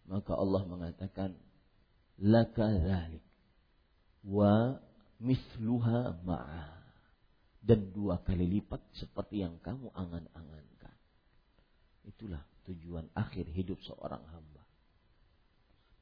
[0.07, 1.35] Maka Allah mengatakan,
[2.23, 3.27] laka dzalik
[4.31, 4.79] wa
[5.19, 6.71] misluha ma'a
[7.67, 10.95] dan dua kali lipat seperti yang kamu angan-angankan.
[12.07, 14.63] Itulah tujuan akhir hidup seorang hamba.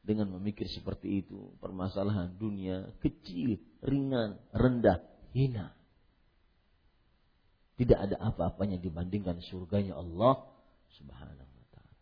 [0.05, 5.01] Dengan memikir seperti itu, permasalahan dunia kecil, ringan, rendah,
[5.33, 5.78] hina.
[7.79, 10.43] Tidak ada apa-apanya dibandingkan surganya Allah
[10.99, 11.97] Subhanahu wa taala.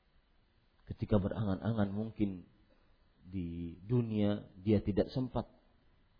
[0.88, 2.48] Ketika berangan-angan mungkin
[3.28, 5.44] di dunia dia tidak sempat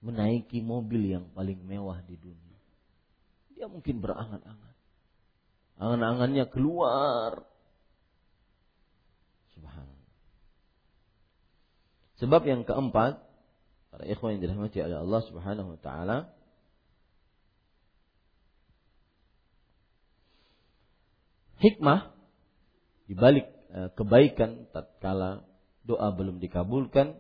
[0.05, 2.59] menaiki mobil yang paling mewah di dunia.
[3.57, 4.75] Dia mungkin berangan-angan.
[5.81, 7.41] Angan-angannya keluar.
[9.57, 10.13] Subhanallah.
[12.21, 13.21] Sebab yang keempat,
[13.89, 16.36] para ikhwan yang dirahmati oleh Allah Subhanahu wa taala,
[21.61, 22.13] hikmah
[23.07, 25.47] di balik eh, kebaikan tatkala
[25.87, 27.19] doa belum dikabulkan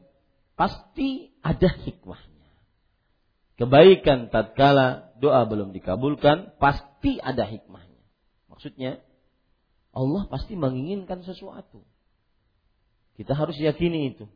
[0.58, 2.50] pasti ada hikmahnya.
[3.56, 8.04] Kebaikan tatkala doa belum dikabulkan pasti ada hikmahnya.
[8.52, 9.00] Maksudnya
[9.96, 11.80] Allah pasti menginginkan sesuatu.
[13.16, 14.28] Kita harus yakini itu.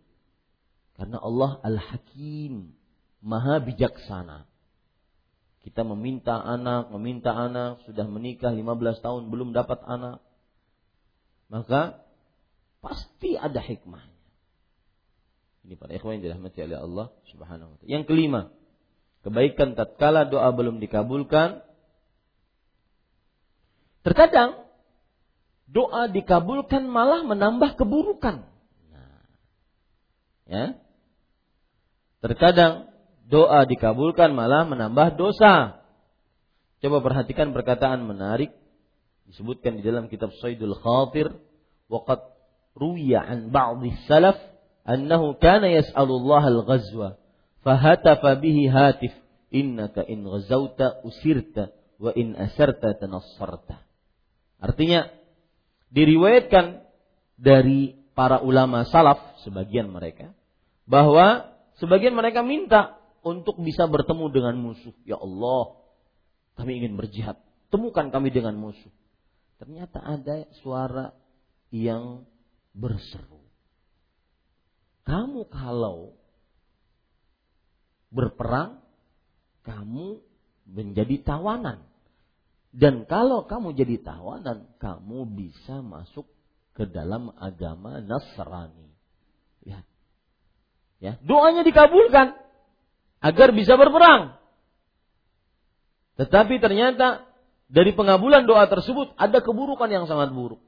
[0.97, 2.73] Karena Allah Al-Hakim,
[3.21, 4.49] Maha bijaksana.
[5.61, 10.25] Kita meminta anak, meminta anak, sudah menikah 15 tahun belum dapat anak.
[11.53, 12.01] Maka
[12.81, 14.21] pasti ada hikmahnya.
[15.69, 17.91] Ini para ikhwan yang dirahmati oleh Allah Subhanahu wa taala.
[17.93, 18.41] Yang kelima,
[19.21, 21.61] kebaikan tatkala doa belum dikabulkan.
[24.01, 24.65] Terkadang
[25.69, 28.49] doa dikabulkan malah menambah keburukan.
[28.91, 29.23] Nah,
[30.49, 30.65] ya.
[32.25, 32.90] Terkadang
[33.31, 35.81] doa dikabulkan malah menambah dosa.
[36.83, 38.51] Coba perhatikan perkataan menarik
[39.31, 41.31] disebutkan di dalam kitab Saidul Khatir
[41.87, 42.19] waqad
[42.75, 44.35] ruwiya an ba'dhi salaf
[44.83, 47.21] annahu kana yas'alullah al-ghazwa
[47.63, 49.15] fahatafa bihi hatif
[49.55, 51.71] innaka in ghazauta usirta
[52.01, 53.85] wa in asarta tanassarta.
[54.59, 55.07] Artinya
[55.93, 56.83] diriwayatkan
[57.37, 60.33] dari para ulama salaf sebagian mereka
[60.85, 64.95] bahwa sebagian mereka minta untuk bisa bertemu dengan musuh.
[65.05, 65.77] Ya Allah,
[66.57, 67.37] kami ingin berjihad.
[67.69, 68.93] Temukan kami dengan musuh.
[69.61, 71.13] Ternyata ada suara
[71.71, 72.25] yang
[72.73, 73.45] berseru.
[75.05, 76.17] Kamu kalau
[78.11, 78.83] berperang,
[79.63, 80.23] kamu
[80.67, 81.87] menjadi tawanan.
[82.71, 86.27] Dan kalau kamu jadi tawanan, kamu bisa masuk
[86.75, 88.95] ke dalam agama Nasrani.
[89.67, 89.83] Ya.
[91.01, 92.50] Ya, doanya dikabulkan
[93.21, 94.37] agar bisa berperang.
[96.17, 97.25] Tetapi ternyata
[97.71, 100.61] dari pengabulan doa tersebut ada keburukan yang sangat buruk.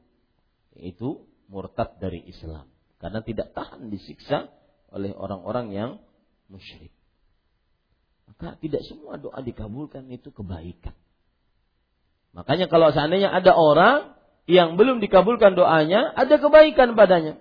[0.76, 2.68] Yaitu murtad dari Islam.
[2.96, 4.48] Karena tidak tahan disiksa
[4.92, 5.90] oleh orang-orang yang
[6.48, 6.94] musyrik.
[8.30, 10.96] Maka tidak semua doa dikabulkan itu kebaikan.
[12.32, 14.16] Makanya kalau seandainya ada orang
[14.48, 17.36] yang belum dikabulkan doanya, ada kebaikan padanya.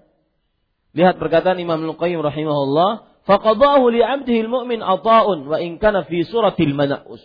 [0.91, 7.21] Lihat perkataan Imam Al-Qayyim rahimahullah, faqadahu li al-mu'min ata'un wa in kana fi suratil mana'us.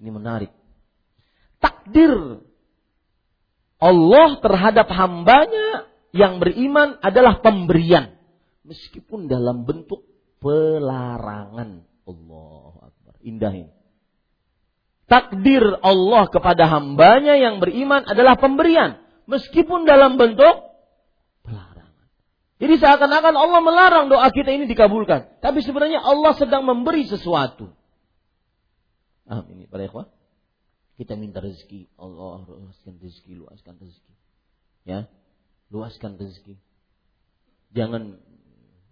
[0.00, 0.52] Ini menarik.
[1.60, 2.40] Takdir
[3.80, 8.16] Allah terhadap hambanya yang beriman adalah pemberian.
[8.64, 10.04] Meskipun dalam bentuk
[10.40, 11.84] pelarangan.
[12.10, 13.14] Allah Akbar.
[13.22, 13.80] Indah ini
[15.10, 19.02] takdir Allah kepada hambanya yang beriman adalah pemberian.
[19.26, 20.69] Meskipun dalam bentuk.
[22.60, 25.40] Jadi seakan-akan Allah melarang doa kita ini dikabulkan.
[25.40, 27.72] Tapi sebenarnya Allah sedang memberi sesuatu.
[29.24, 30.12] Ah, ini para ikhwah.
[31.00, 31.88] Kita minta rezeki.
[31.96, 34.14] Allah luaskan rezeki, luaskan rezeki.
[34.84, 35.08] Ya,
[35.72, 36.60] luaskan rezeki.
[37.72, 38.20] Jangan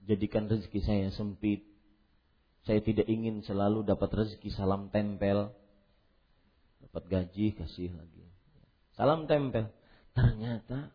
[0.08, 1.68] jadikan rezeki saya sempit.
[2.64, 5.52] Saya tidak ingin selalu dapat rezeki salam tempel
[6.88, 8.24] dapat gaji kasih lagi
[8.96, 9.70] salam tempel
[10.16, 10.90] ternyata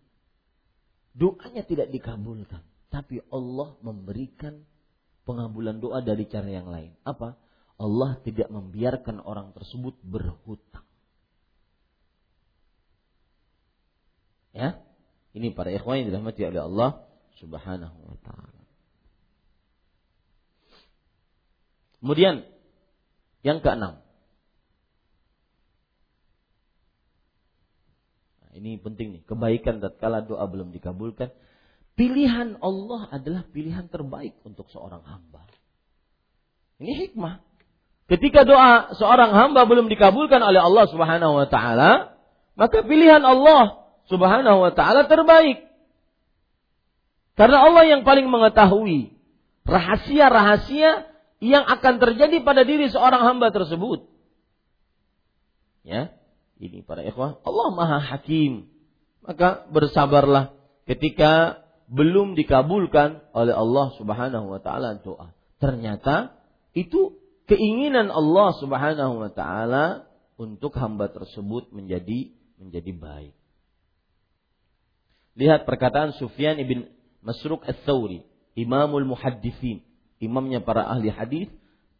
[1.13, 2.61] doanya tidak dikabulkan
[2.93, 4.61] tapi Allah memberikan
[5.25, 6.93] pengabulan doa dari cara yang lain.
[7.01, 7.33] Apa?
[7.81, 10.85] Allah tidak membiarkan orang tersebut berhutang.
[14.53, 14.77] Ya?
[15.33, 17.01] Ini para ikhwan yang dirahmati oleh Allah
[17.41, 18.61] subhanahu wa ta'ala.
[21.97, 22.45] Kemudian
[23.41, 24.05] yang keenam
[28.53, 31.33] ini penting nih, kebaikan tatkala doa belum dikabulkan.
[31.93, 35.45] Pilihan Allah adalah pilihan terbaik untuk seorang hamba.
[36.81, 37.41] Ini hikmah.
[38.09, 42.17] Ketika doa seorang hamba belum dikabulkan oleh Allah Subhanahu wa taala,
[42.53, 45.65] maka pilihan Allah Subhanahu wa taala terbaik.
[47.33, 49.17] Karena Allah yang paling mengetahui
[49.65, 51.09] rahasia-rahasia
[51.41, 54.05] yang akan terjadi pada diri seorang hamba tersebut.
[55.83, 56.15] Ya,
[56.61, 58.69] ini para ikhwah, Allah Maha Hakim.
[59.23, 65.31] Maka bersabarlah ketika belum dikabulkan oleh Allah Subhanahu wa taala doa.
[65.59, 66.35] Ternyata
[66.75, 73.35] itu keinginan Allah Subhanahu wa taala untuk hamba tersebut menjadi menjadi baik.
[75.33, 76.85] Lihat perkataan Sufyan ibn
[77.25, 78.21] Masruq Ats-Tsauri,
[78.53, 79.81] Imamul Muhadditsin,
[80.21, 81.49] imamnya para ahli hadis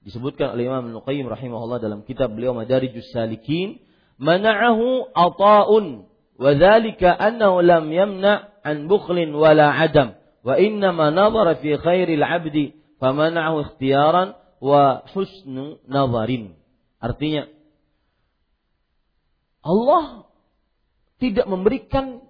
[0.03, 3.81] disebutkan oleh Imam Al-Qayyim rahimahullah dalam kitab beliau Madarijus Salikin
[4.17, 6.09] mana'ahu ata'un.
[6.33, 10.17] Wa dzalika annahu lam yamna' an bukhlin wala adam.
[10.43, 16.55] Wa innama nadhara fi khairil 'abdi famana'ahu ikhtiyaran wa husnu nazarin
[17.03, 17.51] artinya
[19.59, 20.23] Allah
[21.19, 22.23] tidak memberikan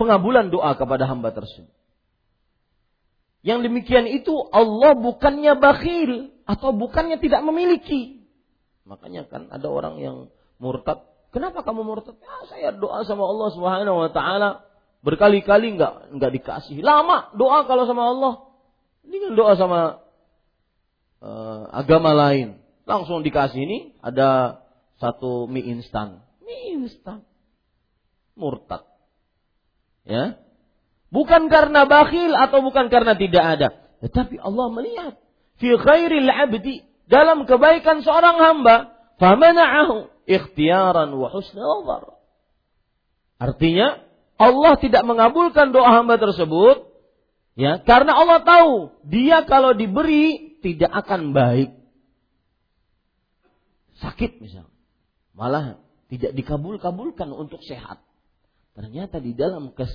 [0.00, 1.72] pengabulan doa kepada hamba tersebut.
[3.40, 8.28] Yang demikian itu Allah bukannya bakhil atau bukannya tidak memiliki.
[8.84, 10.16] Makanya kan ada orang yang
[10.60, 11.00] murtad
[11.36, 12.16] Kenapa kamu murtad?
[12.16, 14.64] Ya, saya doa sama Allah Subhanahu wa taala
[15.04, 16.80] berkali-kali nggak nggak dikasih.
[16.80, 18.48] Lama doa kalau sama Allah.
[19.04, 20.00] Ini kan doa sama
[21.20, 22.56] uh, agama lain.
[22.88, 24.64] Langsung dikasih ini ada
[24.96, 26.24] satu mie instan.
[26.40, 27.20] Mie instan.
[28.32, 28.88] Murtad.
[30.08, 30.40] Ya.
[31.12, 33.68] Bukan karena bakhil atau bukan karena tidak ada.
[34.00, 35.20] Tetapi Allah melihat.
[35.60, 36.80] Fi khairil abdi.
[37.12, 38.95] Dalam kebaikan seorang hamba.
[39.16, 41.64] Famana'ahu ikhtiaran wa husna.
[43.40, 44.04] Artinya
[44.36, 46.84] Allah tidak mengabulkan doa hamba tersebut
[47.56, 51.72] ya karena Allah tahu dia kalau diberi tidak akan baik.
[53.96, 54.72] Sakit misalnya.
[55.32, 55.80] Malah
[56.12, 58.00] tidak dikabul-kabulkan untuk sehat.
[58.76, 59.88] Ternyata di dalam kes,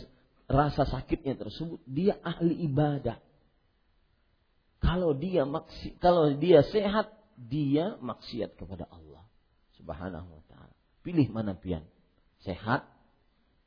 [0.49, 3.21] rasa sakitnya tersebut dia ahli ibadah.
[4.81, 9.00] Kalau dia maksi, kalau dia sehat, dia maksiat kepada Allah
[9.91, 10.71] Subhanahu wa taala.
[11.03, 11.83] Pilih mana pian?
[12.47, 12.87] Sehat,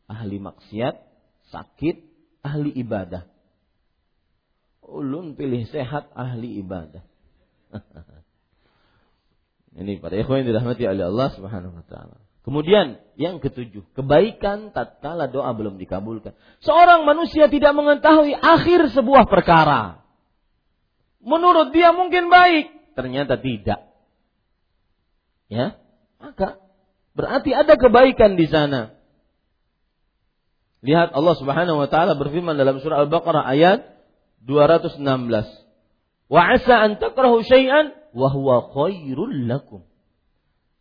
[0.09, 0.97] ahli maksiat,
[1.53, 2.01] sakit,
[2.41, 3.29] ahli ibadah.
[4.89, 7.05] Ulun pilih sehat, ahli ibadah.
[9.85, 12.17] Ini pada ikhwan yang dirahmati oleh Allah Subhanahu wa taala.
[12.41, 16.33] Kemudian yang ketujuh, kebaikan tatkala doa belum dikabulkan.
[16.65, 20.01] Seorang manusia tidak mengetahui akhir sebuah perkara.
[21.21, 23.93] Menurut dia mungkin baik, ternyata tidak.
[25.53, 25.84] Ya,
[26.25, 26.57] maka
[27.13, 28.97] berarti ada kebaikan di sana.
[30.85, 33.85] Lihat Allah Subhanahu wa taala berfirman dalam surah Al-Baqarah ayat
[34.45, 35.01] 216.
[36.29, 39.85] Wa asa an takrahu syai'an wa huwa khairul lakum.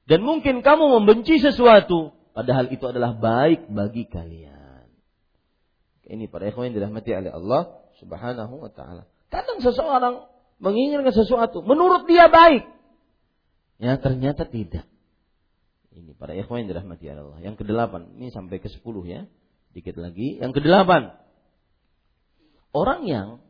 [0.04, 4.88] Dan mungkin kamu membenci sesuatu padahal itu adalah baik bagi kalian.
[6.04, 9.08] Ini para ikhwan yang dirahmati oleh Allah Subhanahu wa taala.
[9.32, 10.28] Kadang seseorang
[10.60, 12.68] menginginkan sesuatu menurut dia baik.
[13.80, 14.84] Ya, ternyata tidak.
[15.94, 17.38] Ini para ikhwan yang dirahmati Allah.
[17.42, 19.30] Yang kedelapan, ini sampai ke sepuluh ya.
[19.78, 20.42] Dikit lagi.
[20.42, 21.14] Yang kedelapan.
[22.74, 23.46] Orang yang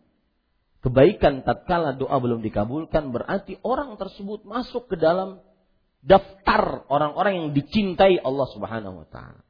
[0.83, 5.39] kebaikan tatkala doa belum dikabulkan berarti orang tersebut masuk ke dalam
[6.03, 9.41] daftar orang-orang yang dicintai Allah Subhanahu wa taala.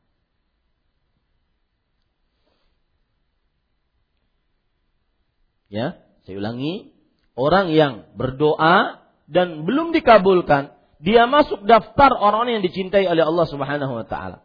[5.74, 5.98] Ya,
[6.30, 6.94] saya ulangi,
[7.34, 10.70] orang yang berdoa dan belum dikabulkan,
[11.04, 14.40] dia masuk daftar orang-orang yang dicintai oleh Allah Subhanahu wa taala.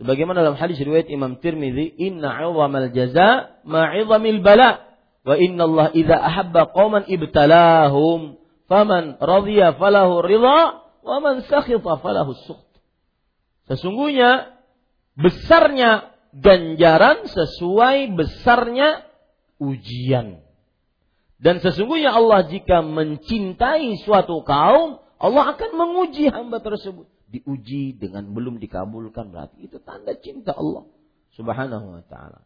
[0.00, 4.88] Sebagaimana dalam hadis riwayat Imam Tirmizi, "Inna 'idhamal jaza ma'idhamil bala."
[5.22, 12.34] Wa inna Allah idza ahabba qauman ibtalahum faman radhiya falahu ridha wa man sakhita falahu
[12.48, 12.72] sukht.
[13.70, 14.58] Sesungguhnya
[15.14, 19.06] besarnya ganjaran sesuai besarnya
[19.62, 20.42] ujian.
[21.38, 27.06] Dan sesungguhnya Allah jika mencintai suatu kaum, Allah akan menguji hamba tersebut.
[27.30, 30.84] Diuji dengan belum dikabulkan berarti itu tanda cinta Allah
[31.38, 32.44] Subhanahu wa taala.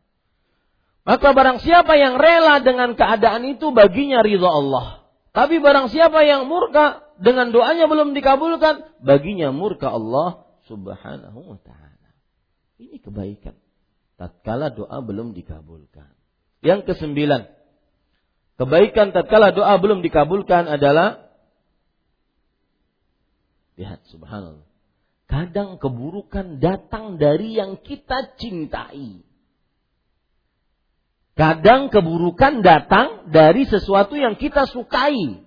[1.08, 5.08] Maka barang siapa yang rela dengan keadaan itu baginya ridha Allah.
[5.32, 12.10] Tapi barang siapa yang murka dengan doanya belum dikabulkan, baginya murka Allah Subhanahu wa taala.
[12.76, 13.56] Ini kebaikan.
[14.20, 16.12] Tatkala doa belum dikabulkan.
[16.64, 17.48] Yang kesembilan,
[18.60, 21.25] kebaikan tatkala doa belum dikabulkan adalah
[23.76, 24.64] lihat subhanallah.
[25.26, 29.26] Kadang keburukan datang dari yang kita cintai.
[31.36, 35.44] Kadang keburukan datang dari sesuatu yang kita sukai.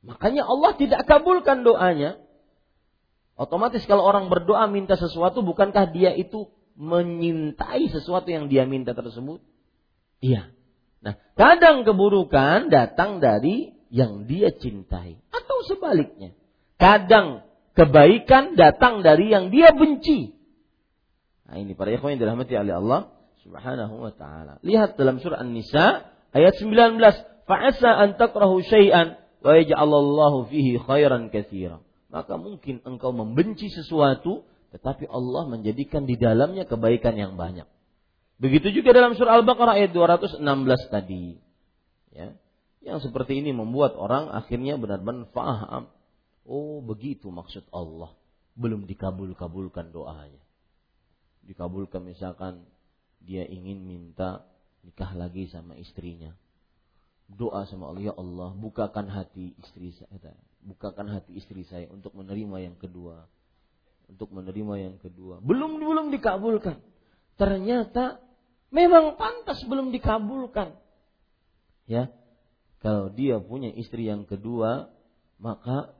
[0.00, 2.16] Makanya Allah tidak kabulkan doanya.
[3.34, 6.48] Otomatis kalau orang berdoa minta sesuatu, bukankah dia itu
[6.78, 9.42] menyintai sesuatu yang dia minta tersebut?
[10.22, 10.54] Iya.
[11.02, 15.18] Nah, kadang keburukan datang dari yang dia cintai.
[15.34, 16.32] Atau sebaliknya.
[16.76, 20.34] Kadang kebaikan datang dari yang dia benci.
[21.44, 23.00] Nah ini para ikhwan yang dirahmati oleh Allah
[23.44, 24.58] Subhanahu wa taala.
[24.64, 26.98] Lihat dalam surah An-Nisa ayat 19,
[27.44, 35.06] "Fa'asa an takrahu syai'an wa yaj'alallahu fihi khairan katsira." Maka mungkin engkau membenci sesuatu tetapi
[35.06, 37.66] Allah menjadikan di dalamnya kebaikan yang banyak.
[38.42, 40.42] Begitu juga dalam surah Al-Baqarah ayat 216
[40.90, 41.38] tadi.
[42.10, 42.34] Ya.
[42.82, 45.86] Yang seperti ini membuat orang akhirnya benar-benar faham.
[46.44, 48.12] Oh, begitu maksud Allah.
[48.54, 50.40] Belum dikabul-kabulkan doanya.
[51.44, 52.64] Dikabulkan misalkan
[53.24, 54.44] dia ingin minta
[54.84, 56.36] nikah lagi sama istrinya.
[57.24, 62.68] Doa sama Allah, ya Allah, bukakan hati istri saya, bukakan hati istri saya untuk menerima
[62.68, 63.24] yang kedua.
[64.04, 65.40] Untuk menerima yang kedua.
[65.40, 66.76] Belum belum dikabulkan.
[67.40, 68.20] Ternyata
[68.68, 70.76] memang pantas belum dikabulkan.
[71.88, 72.12] Ya.
[72.84, 74.92] Kalau dia punya istri yang kedua,
[75.40, 75.96] maka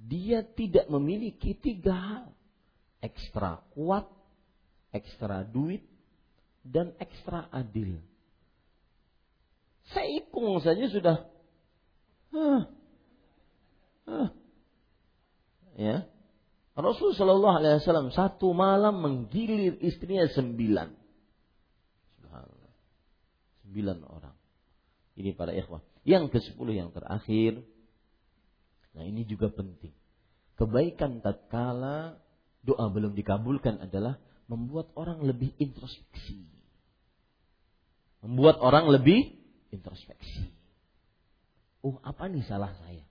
[0.00, 2.26] dia tidak memiliki tiga hal.
[3.00, 4.08] Ekstra kuat,
[4.92, 5.84] ekstra duit,
[6.64, 8.00] dan ekstra adil.
[9.90, 11.16] Seikung saja sudah
[12.32, 12.62] huh,
[14.06, 14.28] huh.
[15.74, 16.06] ya.
[16.80, 20.88] Rasul Wasallam satu malam menggilir istrinya sembilan.
[23.66, 24.36] Sembilan orang.
[25.14, 25.84] Ini para ikhwah.
[26.02, 27.60] Yang ke sepuluh yang terakhir.
[28.94, 29.94] Nah ini juga penting.
[30.58, 32.20] Kebaikan tatkala
[32.60, 34.20] doa belum dikabulkan adalah
[34.50, 36.44] membuat orang lebih introspeksi.
[38.20, 39.40] Membuat orang lebih
[39.72, 40.52] introspeksi.
[41.80, 43.06] Oh, apa nih salah saya?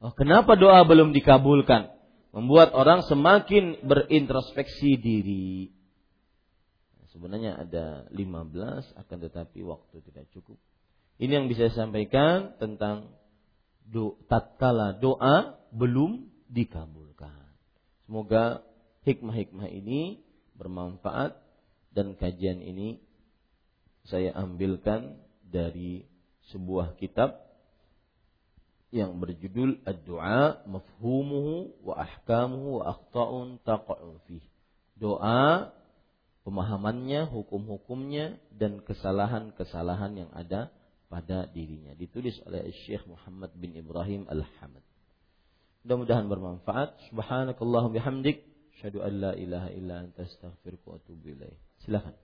[0.00, 1.92] Oh, kenapa doa belum dikabulkan?
[2.32, 5.68] Membuat orang semakin berintrospeksi diri.
[7.10, 10.56] Sebenarnya ada 15 akan tetapi waktu tidak cukup.
[11.20, 13.12] Ini yang bisa saya sampaikan tentang
[13.90, 17.50] do, tatkala doa belum dikabulkan.
[18.06, 18.62] Semoga
[19.06, 20.22] hikmah-hikmah ini
[20.54, 21.34] bermanfaat
[21.90, 23.02] dan kajian ini
[24.06, 26.06] saya ambilkan dari
[26.50, 27.38] sebuah kitab
[28.90, 34.42] yang berjudul Ad-Du'a Mafhumuhu wa Ahkamuhu wa Akhta'un Taqa'u Fih.
[34.98, 35.70] Doa,
[36.42, 40.74] pemahamannya, hukum-hukumnya dan kesalahan-kesalahan yang ada
[41.10, 41.92] pada dirinya.
[41.98, 44.86] Ditulis oleh Syekh Muhammad bin Ibrahim Al-Hamad.
[45.82, 47.10] Mudah-mudahan bermanfaat.
[47.10, 48.46] Subhanakallah bihamdik.
[48.78, 51.58] Asyhadu an la ilaha illa anta astaghfiruka wa atubu ilaih.
[51.82, 52.14] Silakan.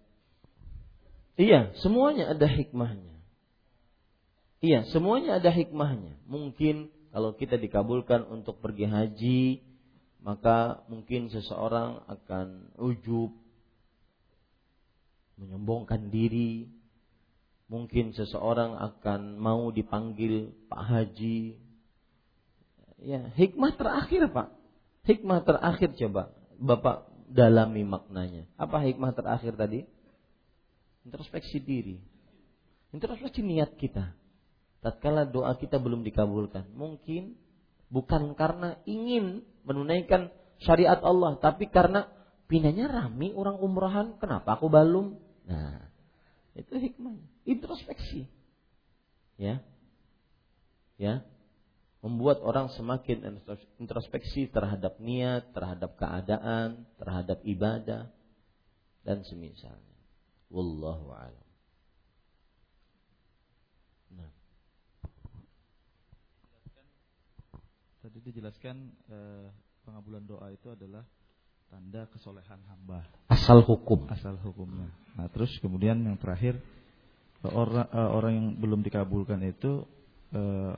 [1.36, 3.12] Iya, semuanya ada hikmahnya.
[4.64, 6.16] Iya, semuanya ada hikmahnya.
[6.24, 9.42] Mungkin kalau kita dikabulkan untuk pergi haji,
[10.24, 13.36] maka mungkin seseorang akan ujub,
[15.36, 16.72] menyombongkan diri,
[17.66, 21.58] mungkin seseorang akan mau dipanggil Pak Haji.
[23.02, 24.48] Ya, hikmah terakhir Pak.
[25.06, 28.46] Hikmah terakhir coba Bapak dalami maknanya.
[28.56, 29.84] Apa hikmah terakhir tadi?
[31.06, 31.98] Introspeksi diri.
[32.94, 34.14] Introspeksi niat kita.
[34.82, 37.34] Tatkala doa kita belum dikabulkan, mungkin
[37.90, 40.30] bukan karena ingin menunaikan
[40.62, 42.06] syariat Allah, tapi karena
[42.46, 45.18] pinanya rame orang umrahan, kenapa aku belum?
[45.50, 45.90] Nah,
[46.56, 47.28] itu hikmahnya.
[47.44, 48.26] Introspeksi.
[49.36, 49.60] Ya.
[50.96, 51.24] Ya.
[52.00, 53.42] Membuat orang semakin
[53.82, 58.08] introspeksi terhadap niat, terhadap keadaan, terhadap ibadah
[59.02, 59.96] dan semisalnya.
[60.46, 61.46] Wallahu a'lam.
[64.14, 64.30] Nah.
[68.06, 68.76] Tadi dijelaskan
[69.10, 69.48] eh,
[69.82, 71.02] pengabulan doa itu adalah
[71.70, 73.04] tanda kesolehan hamba.
[73.28, 74.06] Asal hukum.
[74.10, 74.88] Asal hukumnya.
[75.16, 76.60] Nah, terus kemudian yang terakhir
[77.46, 79.86] orang uh, orang yang belum dikabulkan itu
[80.34, 80.74] uh,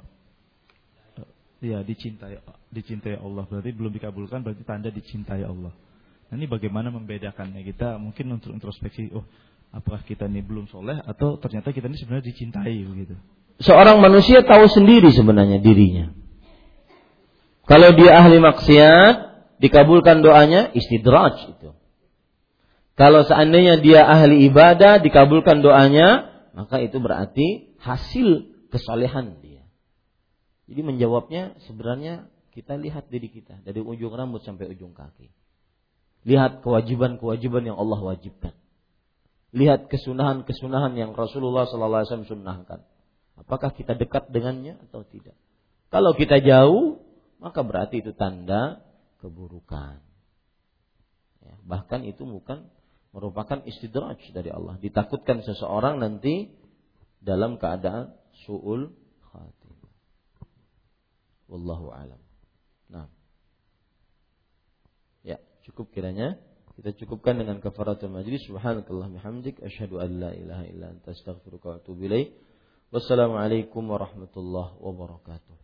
[1.59, 2.39] ya dicintai
[2.70, 5.74] dicintai Allah berarti belum dikabulkan berarti tanda dicintai Allah.
[6.28, 7.64] Nah, ini bagaimana membedakannya?
[7.64, 9.24] Kita mungkin untuk introspeksi, oh
[9.72, 13.16] apakah kita ini belum soleh atau ternyata kita ini sebenarnya dicintai begitu.
[13.59, 16.14] Seorang manusia tahu sendiri sebenarnya dirinya.
[17.68, 19.27] Kalau dia ahli maksiat,
[19.59, 21.70] dikabulkan doanya istidraj itu.
[22.98, 29.62] Kalau seandainya dia ahli ibadah dikabulkan doanya, maka itu berarti hasil kesalehan dia.
[30.66, 35.30] Jadi menjawabnya sebenarnya kita lihat diri kita dari ujung rambut sampai ujung kaki.
[36.26, 38.50] Lihat kewajiban-kewajiban yang Allah wajibkan.
[39.54, 42.82] Lihat kesunahan-kesunahan yang Rasulullah SAW sunnahkan.
[43.38, 45.38] Apakah kita dekat dengannya atau tidak?
[45.88, 47.00] Kalau kita jauh,
[47.38, 48.82] maka berarti itu tanda
[49.18, 50.00] keburukan.
[51.42, 52.66] Ya, bahkan itu bukan
[53.14, 54.76] merupakan istidraj dari Allah.
[54.78, 56.50] Ditakutkan seseorang nanti
[57.22, 58.14] dalam keadaan
[58.46, 58.94] su'ul
[59.30, 59.92] khatimah.
[61.50, 62.20] Wallahu alam.
[62.92, 63.08] Nah.
[65.26, 66.38] Ya, cukup kiranya
[66.78, 71.76] kita cukupkan dengan kafaratul majlis subhanakallah bihamdik asyhadu an la ilaha illa anta astaghfiruka wa
[71.82, 72.38] atubu ilaik.
[72.94, 75.57] Wassalamualaikum warahmatullahi wabarakatuh.